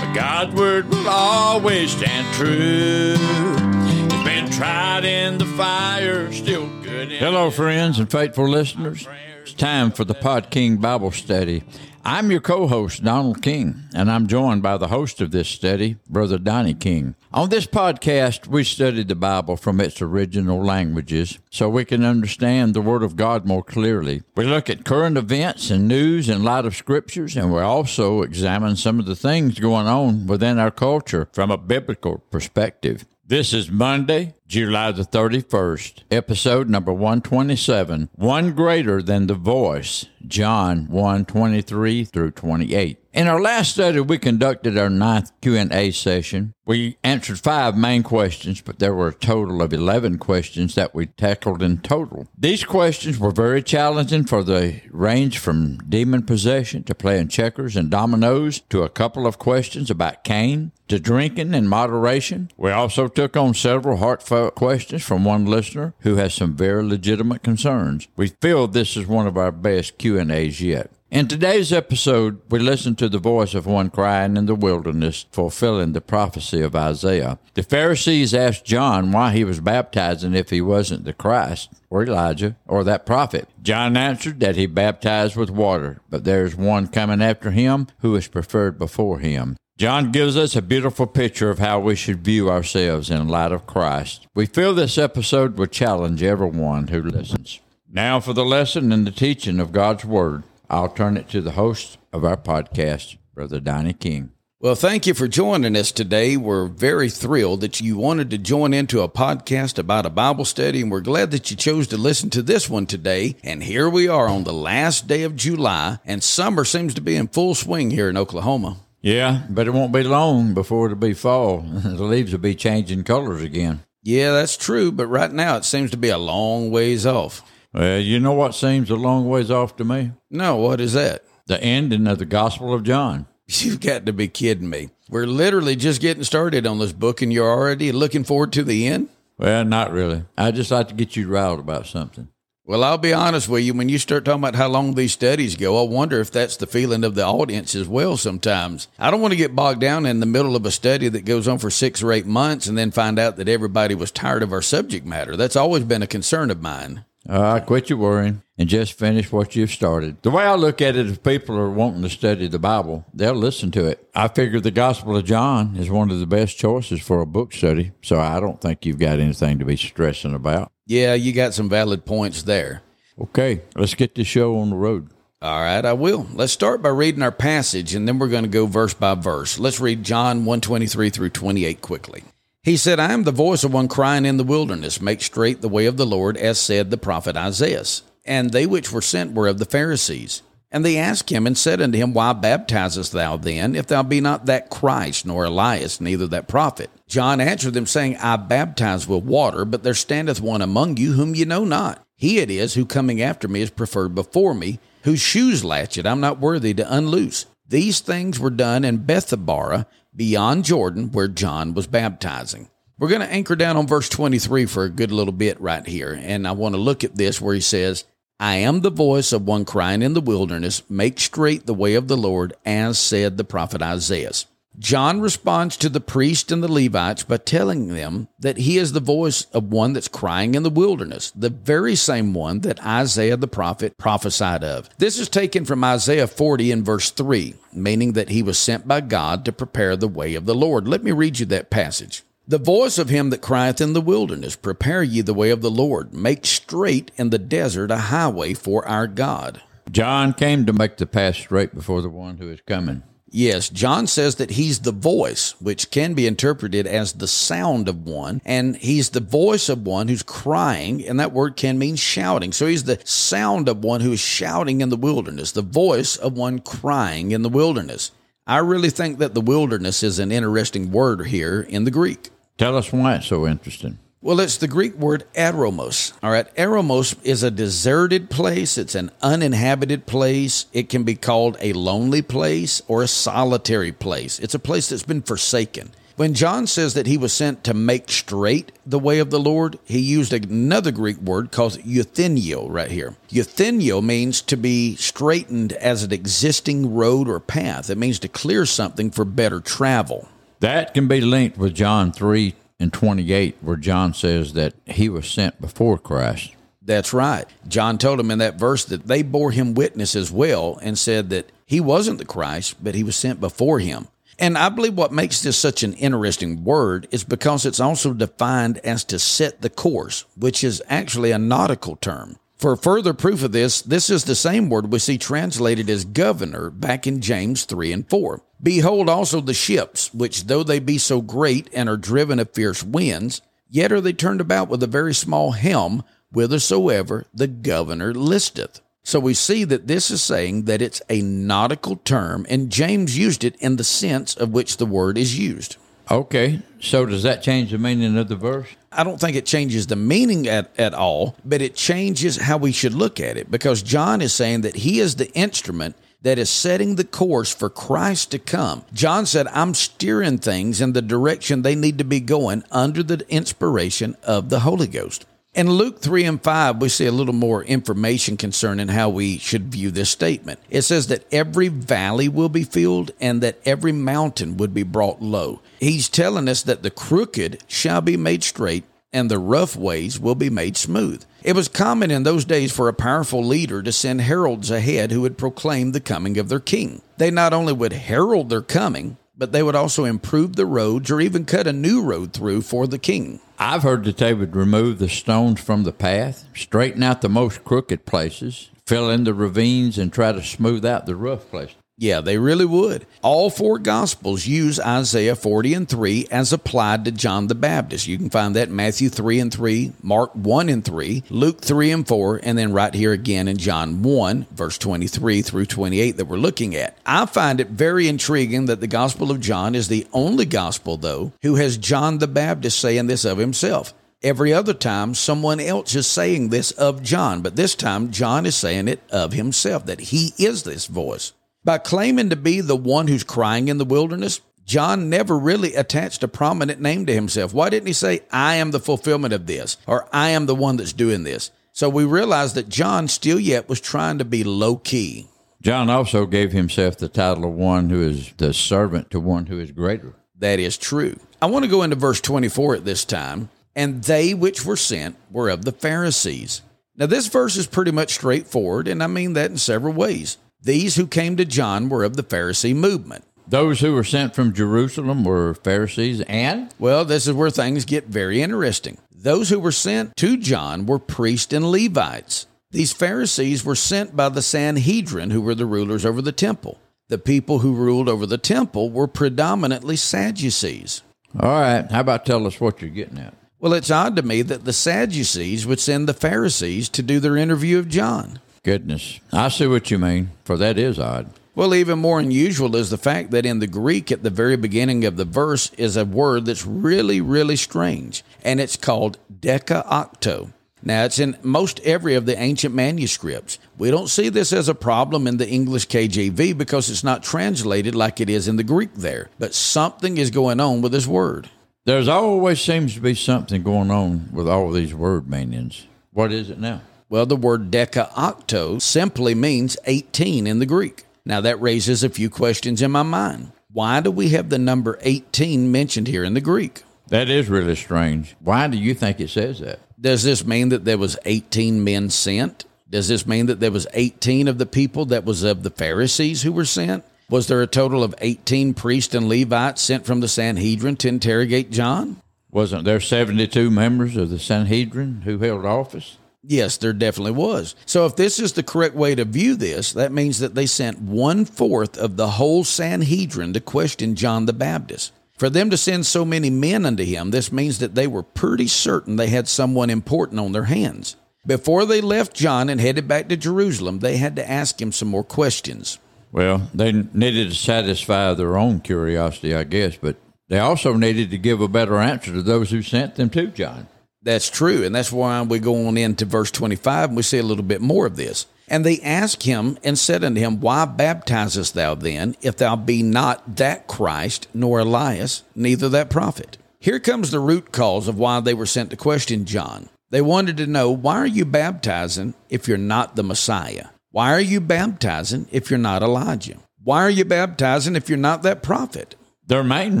but 0.04 0.12
God's 0.12 0.54
word 0.54 0.90
will 0.90 1.08
always 1.08 1.92
stand 1.92 2.26
true. 2.34 3.14
It's 3.16 4.24
been 4.24 4.50
tried 4.50 5.06
in 5.06 5.38
the 5.38 5.46
fire, 5.46 6.30
still. 6.32 6.77
Hello, 6.98 7.48
friends 7.48 8.00
and 8.00 8.10
faithful 8.10 8.48
listeners. 8.48 9.06
It's 9.42 9.52
time 9.52 9.92
for 9.92 10.04
the 10.04 10.14
Pod 10.14 10.50
King 10.50 10.78
Bible 10.78 11.12
Study. 11.12 11.62
I'm 12.04 12.28
your 12.32 12.40
co 12.40 12.66
host, 12.66 13.04
Donald 13.04 13.40
King, 13.40 13.84
and 13.94 14.10
I'm 14.10 14.26
joined 14.26 14.64
by 14.64 14.78
the 14.78 14.88
host 14.88 15.20
of 15.20 15.30
this 15.30 15.48
study, 15.48 15.96
Brother 16.08 16.38
Donnie 16.38 16.74
King. 16.74 17.14
On 17.32 17.50
this 17.50 17.68
podcast, 17.68 18.48
we 18.48 18.64
study 18.64 19.04
the 19.04 19.14
Bible 19.14 19.56
from 19.56 19.80
its 19.80 20.02
original 20.02 20.60
languages 20.60 21.38
so 21.50 21.68
we 21.68 21.84
can 21.84 22.04
understand 22.04 22.74
the 22.74 22.80
Word 22.80 23.04
of 23.04 23.14
God 23.14 23.46
more 23.46 23.62
clearly. 23.62 24.24
We 24.34 24.46
look 24.46 24.68
at 24.68 24.84
current 24.84 25.16
events 25.16 25.70
and 25.70 25.86
news 25.86 26.28
in 26.28 26.42
light 26.42 26.64
of 26.64 26.74
Scriptures, 26.74 27.36
and 27.36 27.52
we 27.52 27.60
also 27.60 28.22
examine 28.22 28.74
some 28.74 28.98
of 28.98 29.06
the 29.06 29.14
things 29.14 29.60
going 29.60 29.86
on 29.86 30.26
within 30.26 30.58
our 30.58 30.72
culture 30.72 31.28
from 31.32 31.52
a 31.52 31.56
biblical 31.58 32.24
perspective. 32.32 33.04
This 33.28 33.52
is 33.52 33.70
Monday, 33.70 34.32
July 34.46 34.90
the 34.90 35.02
31st, 35.02 36.04
episode 36.10 36.70
number 36.70 36.94
127, 36.94 38.08
One 38.14 38.54
Greater 38.54 39.02
Than 39.02 39.26
the 39.26 39.34
Voice, 39.34 40.06
John 40.26 40.88
1 40.88 41.26
23 41.26 42.04
through 42.04 42.30
28. 42.30 43.07
In 43.18 43.26
our 43.26 43.40
last 43.40 43.72
study, 43.72 43.98
we 43.98 44.16
conducted 44.16 44.78
our 44.78 44.88
ninth 44.88 45.32
Q&A 45.40 45.90
session. 45.90 46.54
We 46.64 46.98
answered 47.02 47.40
five 47.40 47.76
main 47.76 48.04
questions, 48.04 48.60
but 48.60 48.78
there 48.78 48.94
were 48.94 49.08
a 49.08 49.12
total 49.12 49.60
of 49.60 49.72
11 49.72 50.18
questions 50.18 50.76
that 50.76 50.94
we 50.94 51.06
tackled 51.06 51.60
in 51.60 51.78
total. 51.78 52.28
These 52.38 52.62
questions 52.62 53.18
were 53.18 53.32
very 53.32 53.60
challenging 53.60 54.22
for 54.22 54.44
the 54.44 54.82
range 54.92 55.38
from 55.38 55.78
demon 55.78 56.26
possession 56.26 56.84
to 56.84 56.94
playing 56.94 57.26
checkers 57.26 57.74
and 57.74 57.90
dominoes 57.90 58.60
to 58.70 58.84
a 58.84 58.88
couple 58.88 59.26
of 59.26 59.36
questions 59.36 59.90
about 59.90 60.22
Cain 60.22 60.70
to 60.86 61.00
drinking 61.00 61.54
in 61.54 61.66
moderation. 61.66 62.52
We 62.56 62.70
also 62.70 63.08
took 63.08 63.36
on 63.36 63.54
several 63.54 63.96
heartfelt 63.96 64.54
questions 64.54 65.02
from 65.02 65.24
one 65.24 65.44
listener 65.44 65.92
who 66.02 66.14
has 66.16 66.34
some 66.34 66.54
very 66.54 66.84
legitimate 66.84 67.42
concerns. 67.42 68.06
We 68.14 68.28
feel 68.28 68.68
this 68.68 68.96
is 68.96 69.08
one 69.08 69.26
of 69.26 69.36
our 69.36 69.50
best 69.50 69.98
Q&As 69.98 70.60
yet. 70.60 70.92
In 71.10 71.26
today's 71.26 71.72
episode, 71.72 72.42
we 72.50 72.58
listen 72.58 72.94
to 72.96 73.08
the 73.08 73.18
voice 73.18 73.54
of 73.54 73.64
one 73.64 73.88
crying 73.88 74.36
in 74.36 74.44
the 74.44 74.54
wilderness, 74.54 75.24
fulfilling 75.32 75.92
the 75.92 76.02
prophecy 76.02 76.60
of 76.60 76.76
Isaiah. 76.76 77.38
The 77.54 77.62
Pharisees 77.62 78.34
asked 78.34 78.66
John 78.66 79.10
why 79.10 79.32
he 79.32 79.42
was 79.42 79.58
baptizing 79.58 80.34
if 80.34 80.50
he 80.50 80.60
wasn't 80.60 81.06
the 81.06 81.14
Christ, 81.14 81.70
or 81.88 82.02
Elijah, 82.02 82.56
or 82.66 82.84
that 82.84 83.06
prophet. 83.06 83.48
John 83.62 83.96
answered 83.96 84.40
that 84.40 84.56
he 84.56 84.66
baptized 84.66 85.34
with 85.34 85.48
water, 85.48 86.02
but 86.10 86.24
there 86.24 86.44
is 86.44 86.54
one 86.54 86.88
coming 86.88 87.22
after 87.22 87.52
him 87.52 87.86
who 88.00 88.14
is 88.14 88.28
preferred 88.28 88.78
before 88.78 89.20
him. 89.20 89.56
John 89.78 90.12
gives 90.12 90.36
us 90.36 90.56
a 90.56 90.60
beautiful 90.60 91.06
picture 91.06 91.48
of 91.48 91.58
how 91.58 91.80
we 91.80 91.96
should 91.96 92.22
view 92.22 92.50
ourselves 92.50 93.10
in 93.10 93.28
light 93.28 93.52
of 93.52 93.66
Christ. 93.66 94.26
We 94.34 94.44
feel 94.44 94.74
this 94.74 94.98
episode 94.98 95.56
will 95.56 95.68
challenge 95.68 96.22
everyone 96.22 96.88
who 96.88 97.00
listens. 97.00 97.60
Now 97.90 98.20
for 98.20 98.34
the 98.34 98.44
lesson 98.44 98.92
and 98.92 99.06
the 99.06 99.10
teaching 99.10 99.58
of 99.58 99.72
God's 99.72 100.04
Word. 100.04 100.42
I'll 100.70 100.90
turn 100.90 101.16
it 101.16 101.28
to 101.30 101.40
the 101.40 101.52
host 101.52 101.96
of 102.12 102.24
our 102.24 102.36
podcast, 102.36 103.16
Brother 103.34 103.58
Donnie 103.58 103.94
King. 103.94 104.32
Well, 104.60 104.74
thank 104.74 105.06
you 105.06 105.14
for 105.14 105.28
joining 105.28 105.76
us 105.76 105.92
today. 105.92 106.36
We're 106.36 106.66
very 106.66 107.08
thrilled 107.08 107.60
that 107.60 107.80
you 107.80 107.96
wanted 107.96 108.28
to 108.30 108.38
join 108.38 108.74
into 108.74 109.00
a 109.00 109.08
podcast 109.08 109.78
about 109.78 110.04
a 110.04 110.10
Bible 110.10 110.44
study, 110.44 110.82
and 110.82 110.90
we're 110.90 111.00
glad 111.00 111.30
that 111.30 111.50
you 111.50 111.56
chose 111.56 111.86
to 111.86 111.96
listen 111.96 112.28
to 112.30 112.42
this 112.42 112.68
one 112.68 112.84
today. 112.84 113.36
And 113.42 113.62
here 113.62 113.88
we 113.88 114.08
are 114.08 114.28
on 114.28 114.44
the 114.44 114.52
last 114.52 115.06
day 115.06 115.22
of 115.22 115.36
July, 115.36 116.00
and 116.04 116.22
summer 116.22 116.64
seems 116.64 116.92
to 116.94 117.00
be 117.00 117.16
in 117.16 117.28
full 117.28 117.54
swing 117.54 117.90
here 117.90 118.10
in 118.10 118.16
Oklahoma. 118.16 118.78
Yeah, 119.00 119.44
but 119.48 119.68
it 119.68 119.70
won't 119.70 119.92
be 119.92 120.02
long 120.02 120.54
before 120.54 120.86
it'll 120.86 120.98
be 120.98 121.14
fall. 121.14 121.60
the 121.62 122.02
leaves 122.02 122.32
will 122.32 122.40
be 122.40 122.56
changing 122.56 123.04
colors 123.04 123.42
again. 123.42 123.84
Yeah, 124.02 124.32
that's 124.32 124.56
true, 124.56 124.90
but 124.90 125.06
right 125.06 125.32
now 125.32 125.56
it 125.56 125.64
seems 125.64 125.92
to 125.92 125.96
be 125.96 126.08
a 126.08 126.18
long 126.18 126.70
ways 126.70 127.06
off. 127.06 127.42
Well, 127.72 127.98
you 127.98 128.18
know 128.18 128.32
what 128.32 128.54
seems 128.54 128.90
a 128.90 128.96
long 128.96 129.28
ways 129.28 129.50
off 129.50 129.76
to 129.76 129.84
me? 129.84 130.12
No, 130.30 130.56
what 130.56 130.80
is 130.80 130.94
that? 130.94 131.24
The 131.46 131.62
ending 131.62 132.06
of 132.06 132.18
the 132.18 132.24
Gospel 132.24 132.72
of 132.72 132.82
John. 132.82 133.26
You've 133.46 133.80
got 133.80 134.06
to 134.06 134.12
be 134.12 134.28
kidding 134.28 134.68
me. 134.68 134.90
We're 135.08 135.26
literally 135.26 135.76
just 135.76 136.00
getting 136.00 136.24
started 136.24 136.66
on 136.66 136.78
this 136.78 136.92
book, 136.92 137.22
and 137.22 137.32
you're 137.32 137.50
already 137.50 137.92
looking 137.92 138.24
forward 138.24 138.52
to 138.54 138.62
the 138.62 138.86
end? 138.86 139.08
Well, 139.38 139.64
not 139.64 139.92
really. 139.92 140.24
I 140.36 140.50
just 140.50 140.70
like 140.70 140.88
to 140.88 140.94
get 140.94 141.16
you 141.16 141.28
riled 141.28 141.60
about 141.60 141.86
something. 141.86 142.28
Well, 142.66 142.84
I'll 142.84 142.98
be 142.98 143.14
honest 143.14 143.48
with 143.48 143.62
you. 143.62 143.72
When 143.72 143.88
you 143.88 143.96
start 143.96 144.26
talking 144.26 144.42
about 144.42 144.54
how 144.54 144.68
long 144.68 144.94
these 144.94 145.14
studies 145.14 145.56
go, 145.56 145.82
I 145.82 145.88
wonder 145.88 146.20
if 146.20 146.30
that's 146.30 146.58
the 146.58 146.66
feeling 146.66 147.02
of 147.02 147.14
the 147.14 147.24
audience 147.24 147.74
as 147.74 147.88
well 147.88 148.18
sometimes. 148.18 148.88
I 148.98 149.10
don't 149.10 149.22
want 149.22 149.32
to 149.32 149.38
get 149.38 149.56
bogged 149.56 149.80
down 149.80 150.04
in 150.04 150.20
the 150.20 150.26
middle 150.26 150.54
of 150.54 150.66
a 150.66 150.70
study 150.70 151.08
that 151.08 151.24
goes 151.24 151.48
on 151.48 151.56
for 151.56 151.70
six 151.70 152.02
or 152.02 152.12
eight 152.12 152.26
months 152.26 152.66
and 152.66 152.76
then 152.76 152.90
find 152.90 153.18
out 153.18 153.36
that 153.36 153.48
everybody 153.48 153.94
was 153.94 154.10
tired 154.10 154.42
of 154.42 154.52
our 154.52 154.60
subject 154.60 155.06
matter. 155.06 155.34
That's 155.34 155.56
always 155.56 155.84
been 155.84 156.02
a 156.02 156.06
concern 156.06 156.50
of 156.50 156.60
mine. 156.60 157.06
Uh, 157.28 157.60
quit 157.60 157.90
your 157.90 157.98
worrying 157.98 158.42
and 158.56 158.68
just 158.68 158.92
finish 158.92 159.30
what 159.30 159.54
you've 159.54 159.70
started. 159.70 160.22
The 160.22 160.30
way 160.30 160.44
I 160.44 160.54
look 160.54 160.80
at 160.82 160.96
it, 160.96 161.06
if 161.06 161.22
people 161.22 161.56
are 161.56 161.70
wanting 161.70 162.02
to 162.02 162.08
study 162.08 162.48
the 162.48 162.58
Bible, 162.58 163.04
they'll 163.14 163.34
listen 163.34 163.70
to 163.72 163.86
it. 163.86 164.08
I 164.14 164.28
figure 164.28 164.60
the 164.60 164.70
Gospel 164.70 165.16
of 165.16 165.24
John 165.24 165.76
is 165.76 165.90
one 165.90 166.10
of 166.10 166.20
the 166.20 166.26
best 166.26 166.58
choices 166.58 167.00
for 167.00 167.20
a 167.20 167.26
book 167.26 167.52
study, 167.52 167.92
so 168.02 168.18
I 168.18 168.40
don't 168.40 168.60
think 168.60 168.84
you've 168.84 168.98
got 168.98 169.20
anything 169.20 169.58
to 169.58 169.64
be 169.64 169.76
stressing 169.76 170.34
about. 170.34 170.72
Yeah, 170.86 171.14
you 171.14 171.32
got 171.32 171.54
some 171.54 171.68
valid 171.68 172.04
points 172.04 172.42
there. 172.42 172.82
Okay, 173.20 173.62
let's 173.76 173.94
get 173.94 174.14
the 174.14 174.24
show 174.24 174.58
on 174.58 174.70
the 174.70 174.76
road. 174.76 175.10
All 175.40 175.60
right, 175.60 175.84
I 175.84 175.92
will. 175.92 176.26
Let's 176.32 176.52
start 176.52 176.82
by 176.82 176.88
reading 176.88 177.22
our 177.22 177.30
passage, 177.30 177.94
and 177.94 178.08
then 178.08 178.18
we're 178.18 178.28
going 178.28 178.42
to 178.44 178.48
go 178.48 178.66
verse 178.66 178.94
by 178.94 179.14
verse. 179.14 179.58
Let's 179.58 179.78
read 179.78 180.02
John 180.02 180.44
123 180.44 181.10
through 181.10 181.30
28 181.30 181.80
quickly. 181.80 182.24
He 182.68 182.76
said, 182.76 183.00
I 183.00 183.14
am 183.14 183.24
the 183.24 183.32
voice 183.32 183.64
of 183.64 183.72
one 183.72 183.88
crying 183.88 184.26
in 184.26 184.36
the 184.36 184.44
wilderness, 184.44 185.00
make 185.00 185.22
straight 185.22 185.62
the 185.62 185.70
way 185.70 185.86
of 185.86 185.96
the 185.96 186.04
Lord, 186.04 186.36
as 186.36 186.60
said 186.60 186.90
the 186.90 186.98
prophet 186.98 187.34
Isaiah. 187.34 187.82
And 188.26 188.50
they 188.50 188.66
which 188.66 188.92
were 188.92 189.00
sent 189.00 189.32
were 189.32 189.48
of 189.48 189.58
the 189.58 189.64
Pharisees. 189.64 190.42
And 190.70 190.84
they 190.84 190.98
asked 190.98 191.30
him 191.30 191.46
and 191.46 191.56
said 191.56 191.80
unto 191.80 191.96
him, 191.96 192.12
Why 192.12 192.34
baptizest 192.34 193.12
thou 193.12 193.38
then, 193.38 193.74
if 193.74 193.86
thou 193.86 194.02
be 194.02 194.20
not 194.20 194.44
that 194.44 194.68
Christ, 194.68 195.24
nor 195.24 195.44
Elias, 195.44 195.98
neither 195.98 196.26
that 196.26 196.46
prophet? 196.46 196.90
John 197.06 197.40
answered 197.40 197.72
them, 197.72 197.86
saying, 197.86 198.18
I 198.18 198.36
baptize 198.36 199.08
with 199.08 199.24
water, 199.24 199.64
but 199.64 199.82
there 199.82 199.94
standeth 199.94 200.42
one 200.42 200.60
among 200.60 200.98
you 200.98 201.12
whom 201.12 201.34
ye 201.34 201.46
know 201.46 201.64
not. 201.64 202.04
He 202.16 202.38
it 202.38 202.50
is 202.50 202.74
who 202.74 202.84
coming 202.84 203.22
after 203.22 203.48
me 203.48 203.62
is 203.62 203.70
preferred 203.70 204.14
before 204.14 204.52
me, 204.52 204.78
whose 205.04 205.20
shoes 205.20 205.64
latchet 205.64 206.06
I'm 206.06 206.20
not 206.20 206.38
worthy 206.38 206.74
to 206.74 206.94
unloose. 206.94 207.46
These 207.66 208.00
things 208.00 208.38
were 208.38 208.50
done 208.50 208.84
in 208.84 209.06
Bethabara, 209.06 209.86
beyond 210.18 210.64
Jordan, 210.64 211.12
where 211.12 211.28
John 211.28 211.72
was 211.72 211.86
baptizing. 211.86 212.68
We're 212.98 213.08
going 213.08 213.20
to 213.20 213.32
anchor 213.32 213.54
down 213.54 213.76
on 213.76 213.86
verse 213.86 214.08
23 214.08 214.66
for 214.66 214.82
a 214.82 214.90
good 214.90 215.12
little 215.12 215.32
bit 215.32 215.60
right 215.60 215.86
here. 215.86 216.18
And 216.20 216.46
I 216.46 216.52
want 216.52 216.74
to 216.74 216.80
look 216.80 217.04
at 217.04 217.14
this 217.14 217.40
where 217.40 217.54
he 217.54 217.60
says, 217.60 218.04
I 218.40 218.56
am 218.56 218.80
the 218.80 218.90
voice 218.90 219.32
of 219.32 219.46
one 219.46 219.64
crying 219.64 220.02
in 220.02 220.14
the 220.14 220.20
wilderness, 220.20 220.82
make 220.90 221.20
straight 221.20 221.66
the 221.66 221.74
way 221.74 221.94
of 221.94 222.08
the 222.08 222.16
Lord, 222.16 222.54
as 222.66 222.98
said 222.98 223.36
the 223.36 223.44
prophet 223.44 223.80
Isaiah. 223.80 224.32
John 224.78 225.20
responds 225.20 225.76
to 225.78 225.88
the 225.88 226.00
priest 226.00 226.52
and 226.52 226.62
the 226.62 226.70
Levites 226.70 227.24
by 227.24 227.38
telling 227.38 227.88
them 227.88 228.28
that 228.38 228.58
he 228.58 228.78
is 228.78 228.92
the 228.92 229.00
voice 229.00 229.42
of 229.52 229.72
one 229.72 229.92
that's 229.92 230.06
crying 230.06 230.54
in 230.54 230.62
the 230.62 230.70
wilderness, 230.70 231.32
the 231.32 231.50
very 231.50 231.96
same 231.96 232.32
one 232.32 232.60
that 232.60 232.84
Isaiah 232.86 233.36
the 233.36 233.48
prophet 233.48 233.98
prophesied 233.98 234.62
of. 234.62 234.88
This 234.98 235.18
is 235.18 235.28
taken 235.28 235.64
from 235.64 235.82
Isaiah 235.82 236.28
40 236.28 236.70
and 236.70 236.86
verse 236.86 237.10
3, 237.10 237.54
meaning 237.72 238.12
that 238.12 238.28
he 238.28 238.40
was 238.40 238.56
sent 238.56 238.86
by 238.86 239.00
God 239.00 239.44
to 239.46 239.52
prepare 239.52 239.96
the 239.96 240.06
way 240.06 240.36
of 240.36 240.46
the 240.46 240.54
Lord. 240.54 240.86
Let 240.86 241.02
me 241.02 241.10
read 241.10 241.40
you 241.40 241.46
that 241.46 241.70
passage. 241.70 242.22
The 242.46 242.58
voice 242.58 242.98
of 242.98 243.08
him 243.08 243.30
that 243.30 243.42
crieth 243.42 243.80
in 243.80 243.94
the 243.94 244.00
wilderness, 244.00 244.54
Prepare 244.54 245.02
ye 245.02 245.22
the 245.22 245.34
way 245.34 245.50
of 245.50 245.60
the 245.60 245.72
Lord, 245.72 246.14
make 246.14 246.46
straight 246.46 247.10
in 247.16 247.30
the 247.30 247.38
desert 247.38 247.90
a 247.90 247.98
highway 247.98 248.54
for 248.54 248.86
our 248.86 249.08
God. 249.08 249.60
John 249.90 250.32
came 250.34 250.66
to 250.66 250.72
make 250.72 250.98
the 250.98 251.06
path 251.06 251.34
straight 251.34 251.74
before 251.74 252.00
the 252.00 252.08
one 252.08 252.36
who 252.36 252.48
is 252.48 252.60
coming. 252.66 253.02
Yes, 253.30 253.68
John 253.68 254.06
says 254.06 254.36
that 254.36 254.52
he's 254.52 254.80
the 254.80 254.92
voice, 254.92 255.54
which 255.60 255.90
can 255.90 256.14
be 256.14 256.26
interpreted 256.26 256.86
as 256.86 257.12
the 257.12 257.28
sound 257.28 257.88
of 257.88 258.06
one, 258.06 258.40
and 258.44 258.76
he's 258.76 259.10
the 259.10 259.20
voice 259.20 259.68
of 259.68 259.86
one 259.86 260.08
who's 260.08 260.22
crying, 260.22 261.06
and 261.06 261.20
that 261.20 261.32
word 261.32 261.56
can 261.56 261.78
mean 261.78 261.96
shouting. 261.96 262.52
So 262.52 262.66
he's 262.66 262.84
the 262.84 263.00
sound 263.04 263.68
of 263.68 263.84
one 263.84 264.00
who 264.00 264.12
is 264.12 264.20
shouting 264.20 264.80
in 264.80 264.88
the 264.88 264.96
wilderness, 264.96 265.52
the 265.52 265.62
voice 265.62 266.16
of 266.16 266.38
one 266.38 266.60
crying 266.60 267.32
in 267.32 267.42
the 267.42 267.48
wilderness. 267.48 268.12
I 268.46 268.58
really 268.58 268.90
think 268.90 269.18
that 269.18 269.34
the 269.34 269.42
wilderness 269.42 270.02
is 270.02 270.18
an 270.18 270.32
interesting 270.32 270.90
word 270.90 271.26
here 271.26 271.60
in 271.60 271.84
the 271.84 271.90
Greek. 271.90 272.30
Tell 272.56 272.76
us 272.76 272.90
why 272.92 273.16
it's 273.16 273.26
so 273.26 273.46
interesting. 273.46 273.98
Well, 274.20 274.40
it's 274.40 274.56
the 274.56 274.66
Greek 274.66 274.96
word 274.96 275.24
aeromos. 275.34 276.12
All 276.24 276.32
right. 276.32 276.52
Aeromos 276.56 277.16
is 277.22 277.44
a 277.44 277.52
deserted 277.52 278.30
place. 278.30 278.76
It's 278.76 278.96
an 278.96 279.12
uninhabited 279.22 280.06
place. 280.06 280.66
It 280.72 280.88
can 280.88 281.04
be 281.04 281.14
called 281.14 281.56
a 281.60 281.72
lonely 281.72 282.22
place 282.22 282.82
or 282.88 283.02
a 283.02 283.08
solitary 283.08 283.92
place. 283.92 284.40
It's 284.40 284.54
a 284.54 284.58
place 284.58 284.88
that's 284.88 285.04
been 285.04 285.22
forsaken. 285.22 285.92
When 286.16 286.34
John 286.34 286.66
says 286.66 286.94
that 286.94 287.06
he 287.06 287.16
was 287.16 287.32
sent 287.32 287.62
to 287.62 287.74
make 287.74 288.10
straight 288.10 288.72
the 288.84 288.98
way 288.98 289.20
of 289.20 289.30
the 289.30 289.38
Lord, 289.38 289.78
he 289.84 290.00
used 290.00 290.32
another 290.32 290.90
Greek 290.90 291.18
word 291.18 291.52
called 291.52 291.78
euthenio 291.84 292.66
right 292.68 292.90
here. 292.90 293.14
Euthenio 293.30 294.02
means 294.02 294.42
to 294.42 294.56
be 294.56 294.96
straightened 294.96 295.74
as 295.74 296.02
an 296.02 296.12
existing 296.12 296.92
road 296.92 297.28
or 297.28 297.38
path. 297.38 297.88
It 297.88 297.98
means 297.98 298.18
to 298.18 298.28
clear 298.28 298.66
something 298.66 299.12
for 299.12 299.24
better 299.24 299.60
travel. 299.60 300.28
That 300.58 300.92
can 300.92 301.06
be 301.06 301.20
linked 301.20 301.56
with 301.56 301.72
John 301.72 302.10
3 302.10 302.56
and 302.80 302.92
28, 302.92 303.56
where 303.60 303.76
John 303.76 304.14
says 304.14 304.52
that 304.52 304.74
he 304.86 305.08
was 305.08 305.28
sent 305.28 305.60
before 305.60 305.98
Christ. 305.98 306.54
That's 306.82 307.12
right. 307.12 307.44
John 307.66 307.98
told 307.98 308.18
him 308.18 308.30
in 308.30 308.38
that 308.38 308.58
verse 308.58 308.84
that 308.86 309.06
they 309.06 309.22
bore 309.22 309.50
him 309.50 309.74
witness 309.74 310.16
as 310.16 310.32
well 310.32 310.78
and 310.80 310.98
said 310.98 311.28
that 311.30 311.50
he 311.66 311.80
wasn't 311.80 312.18
the 312.18 312.24
Christ, 312.24 312.82
but 312.82 312.94
he 312.94 313.04
was 313.04 313.14
sent 313.14 313.40
before 313.40 313.78
him. 313.78 314.08
And 314.38 314.56
I 314.56 314.68
believe 314.68 314.94
what 314.94 315.12
makes 315.12 315.42
this 315.42 315.58
such 315.58 315.82
an 315.82 315.94
interesting 315.94 316.64
word 316.64 317.08
is 317.10 317.24
because 317.24 317.66
it's 317.66 317.80
also 317.80 318.14
defined 318.14 318.78
as 318.78 319.04
to 319.04 319.18
set 319.18 319.60
the 319.60 319.68
course, 319.68 320.24
which 320.36 320.62
is 320.62 320.82
actually 320.88 321.32
a 321.32 321.38
nautical 321.38 321.96
term. 321.96 322.36
For 322.58 322.74
further 322.74 323.14
proof 323.14 323.44
of 323.44 323.52
this, 323.52 323.80
this 323.80 324.10
is 324.10 324.24
the 324.24 324.34
same 324.34 324.68
word 324.68 324.90
we 324.90 324.98
see 324.98 325.16
translated 325.16 325.88
as 325.88 326.04
governor 326.04 326.70
back 326.70 327.06
in 327.06 327.20
James 327.20 327.64
3 327.64 327.92
and 327.92 328.10
4. 328.10 328.42
Behold 328.60 329.08
also 329.08 329.40
the 329.40 329.54
ships, 329.54 330.12
which 330.12 330.48
though 330.48 330.64
they 330.64 330.80
be 330.80 330.98
so 330.98 331.22
great 331.22 331.70
and 331.72 331.88
are 331.88 331.96
driven 331.96 332.40
of 332.40 332.50
fierce 332.50 332.82
winds, 332.82 333.42
yet 333.70 333.92
are 333.92 334.00
they 334.00 334.12
turned 334.12 334.40
about 334.40 334.68
with 334.68 334.82
a 334.82 334.88
very 334.88 335.14
small 335.14 335.52
helm, 335.52 336.02
whithersoever 336.32 337.26
the 337.32 337.46
governor 337.46 338.12
listeth. 338.12 338.80
So 339.04 339.20
we 339.20 339.34
see 339.34 339.62
that 339.62 339.86
this 339.86 340.10
is 340.10 340.20
saying 340.20 340.64
that 340.64 340.82
it's 340.82 341.00
a 341.08 341.22
nautical 341.22 341.94
term, 341.94 342.44
and 342.48 342.70
James 342.70 343.16
used 343.16 343.44
it 343.44 343.54
in 343.60 343.76
the 343.76 343.84
sense 343.84 344.34
of 344.34 344.50
which 344.50 344.78
the 344.78 344.86
word 344.86 345.16
is 345.16 345.38
used. 345.38 345.76
Okay, 346.10 346.62
so 346.80 347.06
does 347.06 347.22
that 347.22 347.42
change 347.42 347.70
the 347.70 347.78
meaning 347.78 348.18
of 348.18 348.28
the 348.28 348.36
verse? 348.36 348.68
I 348.98 349.04
don't 349.04 349.20
think 349.20 349.36
it 349.36 349.46
changes 349.46 349.86
the 349.86 349.94
meaning 349.94 350.48
at, 350.48 350.76
at 350.76 350.92
all, 350.92 351.36
but 351.44 351.62
it 351.62 351.76
changes 351.76 352.36
how 352.36 352.56
we 352.56 352.72
should 352.72 352.94
look 352.94 353.20
at 353.20 353.36
it 353.36 353.48
because 353.48 353.80
John 353.80 354.20
is 354.20 354.34
saying 354.34 354.62
that 354.62 354.74
he 354.74 354.98
is 354.98 355.14
the 355.14 355.32
instrument 355.34 355.94
that 356.22 356.36
is 356.36 356.50
setting 356.50 356.96
the 356.96 357.04
course 357.04 357.54
for 357.54 357.70
Christ 357.70 358.32
to 358.32 358.40
come. 358.40 358.84
John 358.92 359.24
said, 359.24 359.46
I'm 359.52 359.74
steering 359.74 360.38
things 360.38 360.80
in 360.80 360.94
the 360.94 361.00
direction 361.00 361.62
they 361.62 361.76
need 361.76 361.98
to 361.98 362.04
be 362.04 362.18
going 362.18 362.64
under 362.72 363.04
the 363.04 363.24
inspiration 363.28 364.16
of 364.24 364.48
the 364.48 364.60
Holy 364.60 364.88
Ghost. 364.88 365.26
In 365.58 365.72
Luke 365.72 366.00
3 366.00 366.22
and 366.22 366.40
5, 366.40 366.80
we 366.80 366.88
see 366.88 367.06
a 367.06 367.10
little 367.10 367.34
more 367.34 367.64
information 367.64 368.36
concerning 368.36 368.86
how 368.86 369.08
we 369.08 369.38
should 369.38 369.72
view 369.72 369.90
this 369.90 370.08
statement. 370.08 370.60
It 370.70 370.82
says 370.82 371.08
that 371.08 371.24
every 371.32 371.66
valley 371.66 372.28
will 372.28 372.48
be 372.48 372.62
filled 372.62 373.10
and 373.20 373.40
that 373.40 373.58
every 373.64 373.90
mountain 373.90 374.56
would 374.58 374.72
be 374.72 374.84
brought 374.84 375.20
low. 375.20 375.60
He's 375.80 376.08
telling 376.08 376.48
us 376.48 376.62
that 376.62 376.84
the 376.84 376.92
crooked 376.92 377.64
shall 377.66 378.00
be 378.00 378.16
made 378.16 378.44
straight 378.44 378.84
and 379.12 379.28
the 379.28 379.40
rough 379.40 379.74
ways 379.74 380.20
will 380.20 380.36
be 380.36 380.48
made 380.48 380.76
smooth. 380.76 381.24
It 381.42 381.56
was 381.56 381.66
common 381.66 382.12
in 382.12 382.22
those 382.22 382.44
days 382.44 382.70
for 382.70 382.86
a 382.86 382.92
powerful 382.92 383.42
leader 383.42 383.82
to 383.82 383.90
send 383.90 384.20
heralds 384.20 384.70
ahead 384.70 385.10
who 385.10 385.22
would 385.22 385.38
proclaim 385.38 385.90
the 385.90 386.00
coming 386.00 386.38
of 386.38 386.48
their 386.48 386.60
king. 386.60 387.02
They 387.16 387.32
not 387.32 387.52
only 387.52 387.72
would 387.72 387.94
herald 387.94 388.48
their 388.48 388.62
coming, 388.62 389.16
but 389.38 389.52
they 389.52 389.62
would 389.62 389.76
also 389.76 390.04
improve 390.04 390.56
the 390.56 390.66
roads 390.66 391.10
or 391.10 391.20
even 391.20 391.44
cut 391.44 391.66
a 391.66 391.72
new 391.72 392.02
road 392.02 392.32
through 392.32 392.60
for 392.60 392.86
the 392.86 392.98
king. 392.98 393.40
I've 393.58 393.84
heard 393.84 394.04
that 394.04 394.18
they 394.18 394.34
would 394.34 394.54
remove 394.54 394.98
the 394.98 395.08
stones 395.08 395.60
from 395.60 395.84
the 395.84 395.92
path, 395.92 396.44
straighten 396.54 397.02
out 397.02 397.22
the 397.22 397.28
most 397.28 397.64
crooked 397.64 398.04
places, 398.04 398.70
fill 398.86 399.08
in 399.08 399.24
the 399.24 399.34
ravines, 399.34 399.96
and 399.96 400.12
try 400.12 400.32
to 400.32 400.42
smooth 400.42 400.84
out 400.84 401.06
the 401.06 401.16
rough 401.16 401.48
places. 401.50 401.76
Yeah, 402.00 402.20
they 402.20 402.38
really 402.38 402.64
would. 402.64 403.06
All 403.22 403.50
four 403.50 403.80
Gospels 403.80 404.46
use 404.46 404.78
Isaiah 404.78 405.34
40 405.34 405.74
and 405.74 405.88
3 405.88 406.28
as 406.30 406.52
applied 406.52 407.04
to 407.04 407.10
John 407.10 407.48
the 407.48 407.56
Baptist. 407.56 408.06
You 408.06 408.16
can 408.16 408.30
find 408.30 408.54
that 408.54 408.68
in 408.68 408.76
Matthew 408.76 409.08
3 409.08 409.40
and 409.40 409.52
3, 409.52 409.94
Mark 410.00 410.32
1 410.32 410.68
and 410.68 410.84
3, 410.84 411.24
Luke 411.28 411.60
3 411.60 411.90
and 411.90 412.06
4, 412.06 412.40
and 412.44 412.56
then 412.56 412.72
right 412.72 412.94
here 412.94 413.12
again 413.12 413.48
in 413.48 413.56
John 413.56 414.02
1, 414.02 414.46
verse 414.52 414.78
23 414.78 415.42
through 415.42 415.66
28 415.66 416.12
that 416.12 416.26
we're 416.26 416.36
looking 416.36 416.76
at. 416.76 416.96
I 417.04 417.26
find 417.26 417.58
it 417.58 417.70
very 417.70 418.06
intriguing 418.06 418.66
that 418.66 418.78
the 418.78 418.86
Gospel 418.86 419.32
of 419.32 419.40
John 419.40 419.74
is 419.74 419.88
the 419.88 420.06
only 420.12 420.44
Gospel, 420.44 420.98
though, 420.98 421.32
who 421.42 421.56
has 421.56 421.76
John 421.76 422.18
the 422.18 422.28
Baptist 422.28 422.78
saying 422.78 423.08
this 423.08 423.24
of 423.24 423.38
himself. 423.38 423.92
Every 424.22 424.52
other 424.52 424.74
time, 424.74 425.14
someone 425.14 425.58
else 425.58 425.96
is 425.96 426.06
saying 426.06 426.50
this 426.50 426.70
of 426.72 427.02
John, 427.02 427.40
but 427.40 427.56
this 427.56 427.74
time, 427.74 428.12
John 428.12 428.46
is 428.46 428.54
saying 428.54 428.86
it 428.86 429.00
of 429.10 429.32
himself, 429.32 429.86
that 429.86 430.00
he 430.00 430.32
is 430.38 430.62
this 430.62 430.86
voice. 430.86 431.32
By 431.64 431.78
claiming 431.78 432.30
to 432.30 432.36
be 432.36 432.60
the 432.60 432.76
one 432.76 433.08
who's 433.08 433.24
crying 433.24 433.68
in 433.68 433.78
the 433.78 433.84
wilderness, 433.84 434.40
John 434.64 435.08
never 435.08 435.38
really 435.38 435.74
attached 435.74 436.22
a 436.22 436.28
prominent 436.28 436.80
name 436.80 437.06
to 437.06 437.14
himself. 437.14 437.54
Why 437.54 437.70
didn't 437.70 437.86
he 437.86 437.92
say, 437.92 438.20
I 438.30 438.56
am 438.56 438.70
the 438.70 438.80
fulfillment 438.80 439.34
of 439.34 439.46
this, 439.46 439.76
or 439.86 440.08
I 440.12 440.28
am 440.30 440.46
the 440.46 440.54
one 440.54 440.76
that's 440.76 440.92
doing 440.92 441.24
this? 441.24 441.50
So 441.72 441.88
we 441.88 442.04
realize 442.04 442.54
that 442.54 442.68
John 442.68 443.08
still 443.08 443.40
yet 443.40 443.68
was 443.68 443.80
trying 443.80 444.18
to 444.18 444.24
be 444.24 444.44
low 444.44 444.76
key. 444.76 445.28
John 445.62 445.90
also 445.90 446.26
gave 446.26 446.52
himself 446.52 446.98
the 446.98 447.08
title 447.08 447.44
of 447.44 447.52
one 447.52 447.90
who 447.90 448.02
is 448.02 448.32
the 448.36 448.52
servant 448.52 449.10
to 449.10 449.20
one 449.20 449.46
who 449.46 449.58
is 449.58 449.72
greater. 449.72 450.14
That 450.38 450.60
is 450.60 450.76
true. 450.76 451.18
I 451.42 451.46
want 451.46 451.64
to 451.64 451.70
go 451.70 451.82
into 451.82 451.96
verse 451.96 452.20
24 452.20 452.76
at 452.76 452.84
this 452.84 453.04
time. 453.04 453.48
And 453.74 454.02
they 454.02 454.34
which 454.34 454.64
were 454.64 454.76
sent 454.76 455.16
were 455.30 455.48
of 455.48 455.64
the 455.64 455.72
Pharisees. 455.72 456.62
Now, 456.96 457.06
this 457.06 457.28
verse 457.28 457.56
is 457.56 457.68
pretty 457.68 457.92
much 457.92 458.14
straightforward, 458.14 458.88
and 458.88 459.04
I 459.04 459.06
mean 459.06 459.34
that 459.34 459.52
in 459.52 459.56
several 459.56 459.94
ways. 459.94 460.36
These 460.60 460.96
who 460.96 461.06
came 461.06 461.36
to 461.36 461.44
John 461.44 461.88
were 461.88 462.04
of 462.04 462.16
the 462.16 462.22
Pharisee 462.22 462.74
movement. 462.74 463.24
Those 463.46 463.80
who 463.80 463.94
were 463.94 464.04
sent 464.04 464.34
from 464.34 464.52
Jerusalem 464.52 465.24
were 465.24 465.54
Pharisees 465.54 466.20
and? 466.22 466.74
Well, 466.78 467.04
this 467.04 467.26
is 467.26 467.32
where 467.32 467.50
things 467.50 467.84
get 467.84 468.06
very 468.06 468.42
interesting. 468.42 468.98
Those 469.10 469.48
who 469.48 469.58
were 469.58 469.72
sent 469.72 470.16
to 470.16 470.36
John 470.36 470.84
were 470.84 470.98
priests 470.98 471.52
and 471.52 471.70
Levites. 471.70 472.46
These 472.70 472.92
Pharisees 472.92 473.64
were 473.64 473.74
sent 473.74 474.14
by 474.14 474.28
the 474.28 474.42
Sanhedrin, 474.42 475.30
who 475.30 475.40
were 475.40 475.54
the 475.54 475.64
rulers 475.64 476.04
over 476.04 476.20
the 476.20 476.32
temple. 476.32 476.78
The 477.08 477.16
people 477.16 477.60
who 477.60 477.72
ruled 477.72 478.08
over 478.08 478.26
the 478.26 478.36
temple 478.36 478.90
were 478.90 479.08
predominantly 479.08 479.96
Sadducees. 479.96 481.02
All 481.40 481.60
right, 481.60 481.90
how 481.90 482.00
about 482.00 482.26
tell 482.26 482.46
us 482.46 482.60
what 482.60 482.82
you're 482.82 482.90
getting 482.90 483.18
at? 483.18 483.32
Well, 483.60 483.72
it's 483.72 483.90
odd 483.90 484.14
to 484.16 484.22
me 484.22 484.42
that 484.42 484.64
the 484.64 484.72
Sadducees 484.74 485.66
would 485.66 485.80
send 485.80 486.06
the 486.06 486.14
Pharisees 486.14 486.88
to 486.90 487.02
do 487.02 487.18
their 487.18 487.36
interview 487.36 487.78
of 487.78 487.88
John. 487.88 488.40
Goodness. 488.62 489.20
I 489.32 489.48
see 489.48 489.66
what 489.66 489.90
you 489.90 489.98
mean, 489.98 490.30
for 490.44 490.56
that 490.56 490.78
is 490.78 490.98
odd. 490.98 491.30
Well, 491.54 491.74
even 491.74 491.98
more 491.98 492.20
unusual 492.20 492.76
is 492.76 492.90
the 492.90 492.96
fact 492.96 493.32
that 493.32 493.44
in 493.44 493.58
the 493.58 493.66
Greek 493.66 494.12
at 494.12 494.22
the 494.22 494.30
very 494.30 494.56
beginning 494.56 495.04
of 495.04 495.16
the 495.16 495.24
verse 495.24 495.72
is 495.72 495.96
a 495.96 496.04
word 496.04 496.44
that's 496.44 496.64
really, 496.64 497.20
really 497.20 497.56
strange, 497.56 498.22
and 498.44 498.60
it's 498.60 498.76
called 498.76 499.18
dekaocto. 499.40 500.52
Now, 500.82 501.04
it's 501.04 501.18
in 501.18 501.36
most 501.42 501.80
every 501.80 502.14
of 502.14 502.26
the 502.26 502.40
ancient 502.40 502.74
manuscripts. 502.74 503.58
We 503.76 503.90
don't 503.90 504.08
see 504.08 504.28
this 504.28 504.52
as 504.52 504.68
a 504.68 504.74
problem 504.74 505.26
in 505.26 505.38
the 505.38 505.48
English 505.48 505.88
KJV 505.88 506.56
because 506.56 506.88
it's 506.88 507.02
not 507.02 507.24
translated 507.24 507.94
like 507.94 508.20
it 508.20 508.30
is 508.30 508.46
in 508.46 508.56
the 508.56 508.62
Greek 508.62 508.94
there. 508.94 509.28
But 509.38 509.54
something 509.54 510.16
is 510.16 510.30
going 510.30 510.60
on 510.60 510.80
with 510.80 510.92
this 510.92 511.06
word. 511.06 511.50
There's 511.84 512.06
always 512.06 512.60
seems 512.60 512.94
to 512.94 513.00
be 513.00 513.14
something 513.14 513.62
going 513.62 513.90
on 513.90 514.28
with 514.32 514.48
all 514.48 514.70
these 514.70 514.94
word 514.94 515.28
meanings. 515.28 515.86
What 516.12 516.32
is 516.32 516.50
it 516.50 516.60
now? 516.60 516.82
Well, 517.10 517.24
the 517.24 517.36
word 517.36 517.70
dekaocto 517.70 518.82
simply 518.82 519.34
means 519.34 519.78
18 519.86 520.46
in 520.46 520.58
the 520.58 520.66
Greek. 520.66 521.04
Now, 521.24 521.40
that 521.40 521.60
raises 521.60 522.04
a 522.04 522.10
few 522.10 522.28
questions 522.28 522.82
in 522.82 522.90
my 522.90 523.02
mind. 523.02 523.52
Why 523.72 524.00
do 524.00 524.10
we 524.10 524.30
have 524.30 524.50
the 524.50 524.58
number 524.58 524.98
18 525.02 525.72
mentioned 525.72 526.06
here 526.06 526.24
in 526.24 526.34
the 526.34 526.40
Greek? 526.40 526.82
That 527.08 527.30
is 527.30 527.48
really 527.48 527.76
strange. 527.76 528.36
Why 528.40 528.66
do 528.66 528.76
you 528.76 528.94
think 528.94 529.20
it 529.20 529.30
says 529.30 529.60
that? 529.60 529.80
Does 529.98 530.22
this 530.22 530.44
mean 530.44 530.68
that 530.68 530.84
there 530.84 530.98
was 530.98 531.18
18 531.24 531.82
men 531.82 532.10
sent? 532.10 532.66
Does 532.90 533.08
this 533.08 533.26
mean 533.26 533.46
that 533.46 533.60
there 533.60 533.70
was 533.70 533.86
18 533.94 534.46
of 534.46 534.58
the 534.58 534.66
people 534.66 535.06
that 535.06 535.24
was 535.24 535.42
of 535.42 535.62
the 535.62 535.70
Pharisees 535.70 536.42
who 536.42 536.52
were 536.52 536.64
sent? 536.66 537.04
Was 537.30 537.46
there 537.46 537.62
a 537.62 537.66
total 537.66 538.02
of 538.02 538.14
18 538.18 538.74
priests 538.74 539.14
and 539.14 539.28
Levites 539.28 539.82
sent 539.82 540.06
from 540.06 540.20
the 540.20 540.28
Sanhedrin 540.28 540.96
to 540.96 541.08
interrogate 541.08 541.70
John? 541.70 542.20
Wasn't 542.50 542.84
there 542.84 543.00
72 543.00 543.70
members 543.70 544.16
of 544.16 544.30
the 544.30 544.38
Sanhedrin 544.38 545.22
who 545.22 545.38
held 545.38 545.66
office? 545.66 546.16
Yes, 546.50 546.78
there 546.78 546.94
definitely 546.94 547.32
was. 547.32 547.74
So, 547.84 548.06
if 548.06 548.16
this 548.16 548.38
is 548.38 548.54
the 548.54 548.62
correct 548.62 548.94
way 548.94 549.14
to 549.14 549.26
view 549.26 549.54
this, 549.54 549.92
that 549.92 550.12
means 550.12 550.38
that 550.38 550.54
they 550.54 550.64
sent 550.64 550.98
one 550.98 551.44
fourth 551.44 551.98
of 551.98 552.16
the 552.16 552.28
whole 552.28 552.64
Sanhedrin 552.64 553.52
to 553.52 553.60
question 553.60 554.14
John 554.14 554.46
the 554.46 554.54
Baptist. 554.54 555.12
For 555.36 555.50
them 555.50 555.68
to 555.68 555.76
send 555.76 556.06
so 556.06 556.24
many 556.24 556.48
men 556.48 556.86
unto 556.86 557.04
him, 557.04 557.32
this 557.32 557.52
means 557.52 557.80
that 557.80 557.94
they 557.94 558.06
were 558.06 558.22
pretty 558.22 558.66
certain 558.66 559.16
they 559.16 559.26
had 559.26 559.46
someone 559.46 559.90
important 559.90 560.40
on 560.40 560.52
their 560.52 560.64
hands. 560.64 561.16
Before 561.46 561.84
they 561.84 562.00
left 562.00 562.34
John 562.34 562.70
and 562.70 562.80
headed 562.80 563.06
back 563.06 563.28
to 563.28 563.36
Jerusalem, 563.36 563.98
they 563.98 564.16
had 564.16 564.34
to 564.36 564.50
ask 564.50 564.80
him 564.80 564.90
some 564.90 565.08
more 565.08 565.24
questions. 565.24 565.98
Well, 566.32 566.70
they 566.72 566.92
needed 566.92 567.50
to 567.50 567.54
satisfy 567.54 568.32
their 568.32 568.56
own 568.56 568.80
curiosity, 568.80 569.54
I 569.54 569.64
guess, 569.64 569.98
but 569.98 570.16
they 570.48 570.58
also 570.58 570.94
needed 570.94 571.30
to 571.30 571.38
give 571.38 571.60
a 571.60 571.68
better 571.68 571.98
answer 571.98 572.32
to 572.32 572.42
those 572.42 572.70
who 572.70 572.80
sent 572.80 573.16
them 573.16 573.28
to 573.30 573.48
John. 573.48 573.86
That's 574.22 574.50
true. 574.50 574.84
And 574.84 574.94
that's 574.94 575.12
why 575.12 575.40
we 575.42 575.58
go 575.58 575.86
on 575.86 575.96
into 575.96 576.24
verse 576.24 576.50
25 576.50 577.10
and 577.10 577.16
we 577.16 577.22
see 577.22 577.38
a 577.38 577.42
little 577.42 577.64
bit 577.64 577.80
more 577.80 578.06
of 578.06 578.16
this. 578.16 578.46
And 578.66 578.84
they 578.84 579.00
asked 579.00 579.44
him 579.44 579.78
and 579.82 579.98
said 579.98 580.22
unto 580.22 580.40
him, 580.40 580.60
Why 580.60 580.84
baptizest 580.84 581.72
thou 581.72 581.94
then, 581.94 582.36
if 582.42 582.56
thou 582.56 582.76
be 582.76 583.02
not 583.02 583.56
that 583.56 583.86
Christ, 583.86 584.48
nor 584.52 584.80
Elias, 584.80 585.42
neither 585.54 585.88
that 585.88 586.10
prophet? 586.10 586.58
Here 586.78 587.00
comes 587.00 587.30
the 587.30 587.40
root 587.40 587.72
cause 587.72 588.08
of 588.08 588.18
why 588.18 588.40
they 588.40 588.54
were 588.54 588.66
sent 588.66 588.90
to 588.90 588.96
question 588.96 589.46
John. 589.46 589.88
They 590.10 590.20
wanted 590.20 590.56
to 590.58 590.66
know, 590.66 590.90
Why 590.90 591.16
are 591.16 591.26
you 591.26 591.44
baptizing 591.44 592.34
if 592.50 592.68
you're 592.68 592.76
not 592.76 593.16
the 593.16 593.22
Messiah? 593.22 593.86
Why 594.10 594.32
are 594.32 594.40
you 594.40 594.60
baptizing 594.60 595.46
if 595.50 595.70
you're 595.70 595.78
not 595.78 596.02
Elijah? 596.02 596.58
Why 596.82 597.02
are 597.02 597.10
you 597.10 597.24
baptizing 597.24 597.96
if 597.96 598.08
you're 598.08 598.18
not 598.18 598.42
that 598.42 598.62
prophet? 598.62 599.14
Their 599.48 599.64
main 599.64 600.00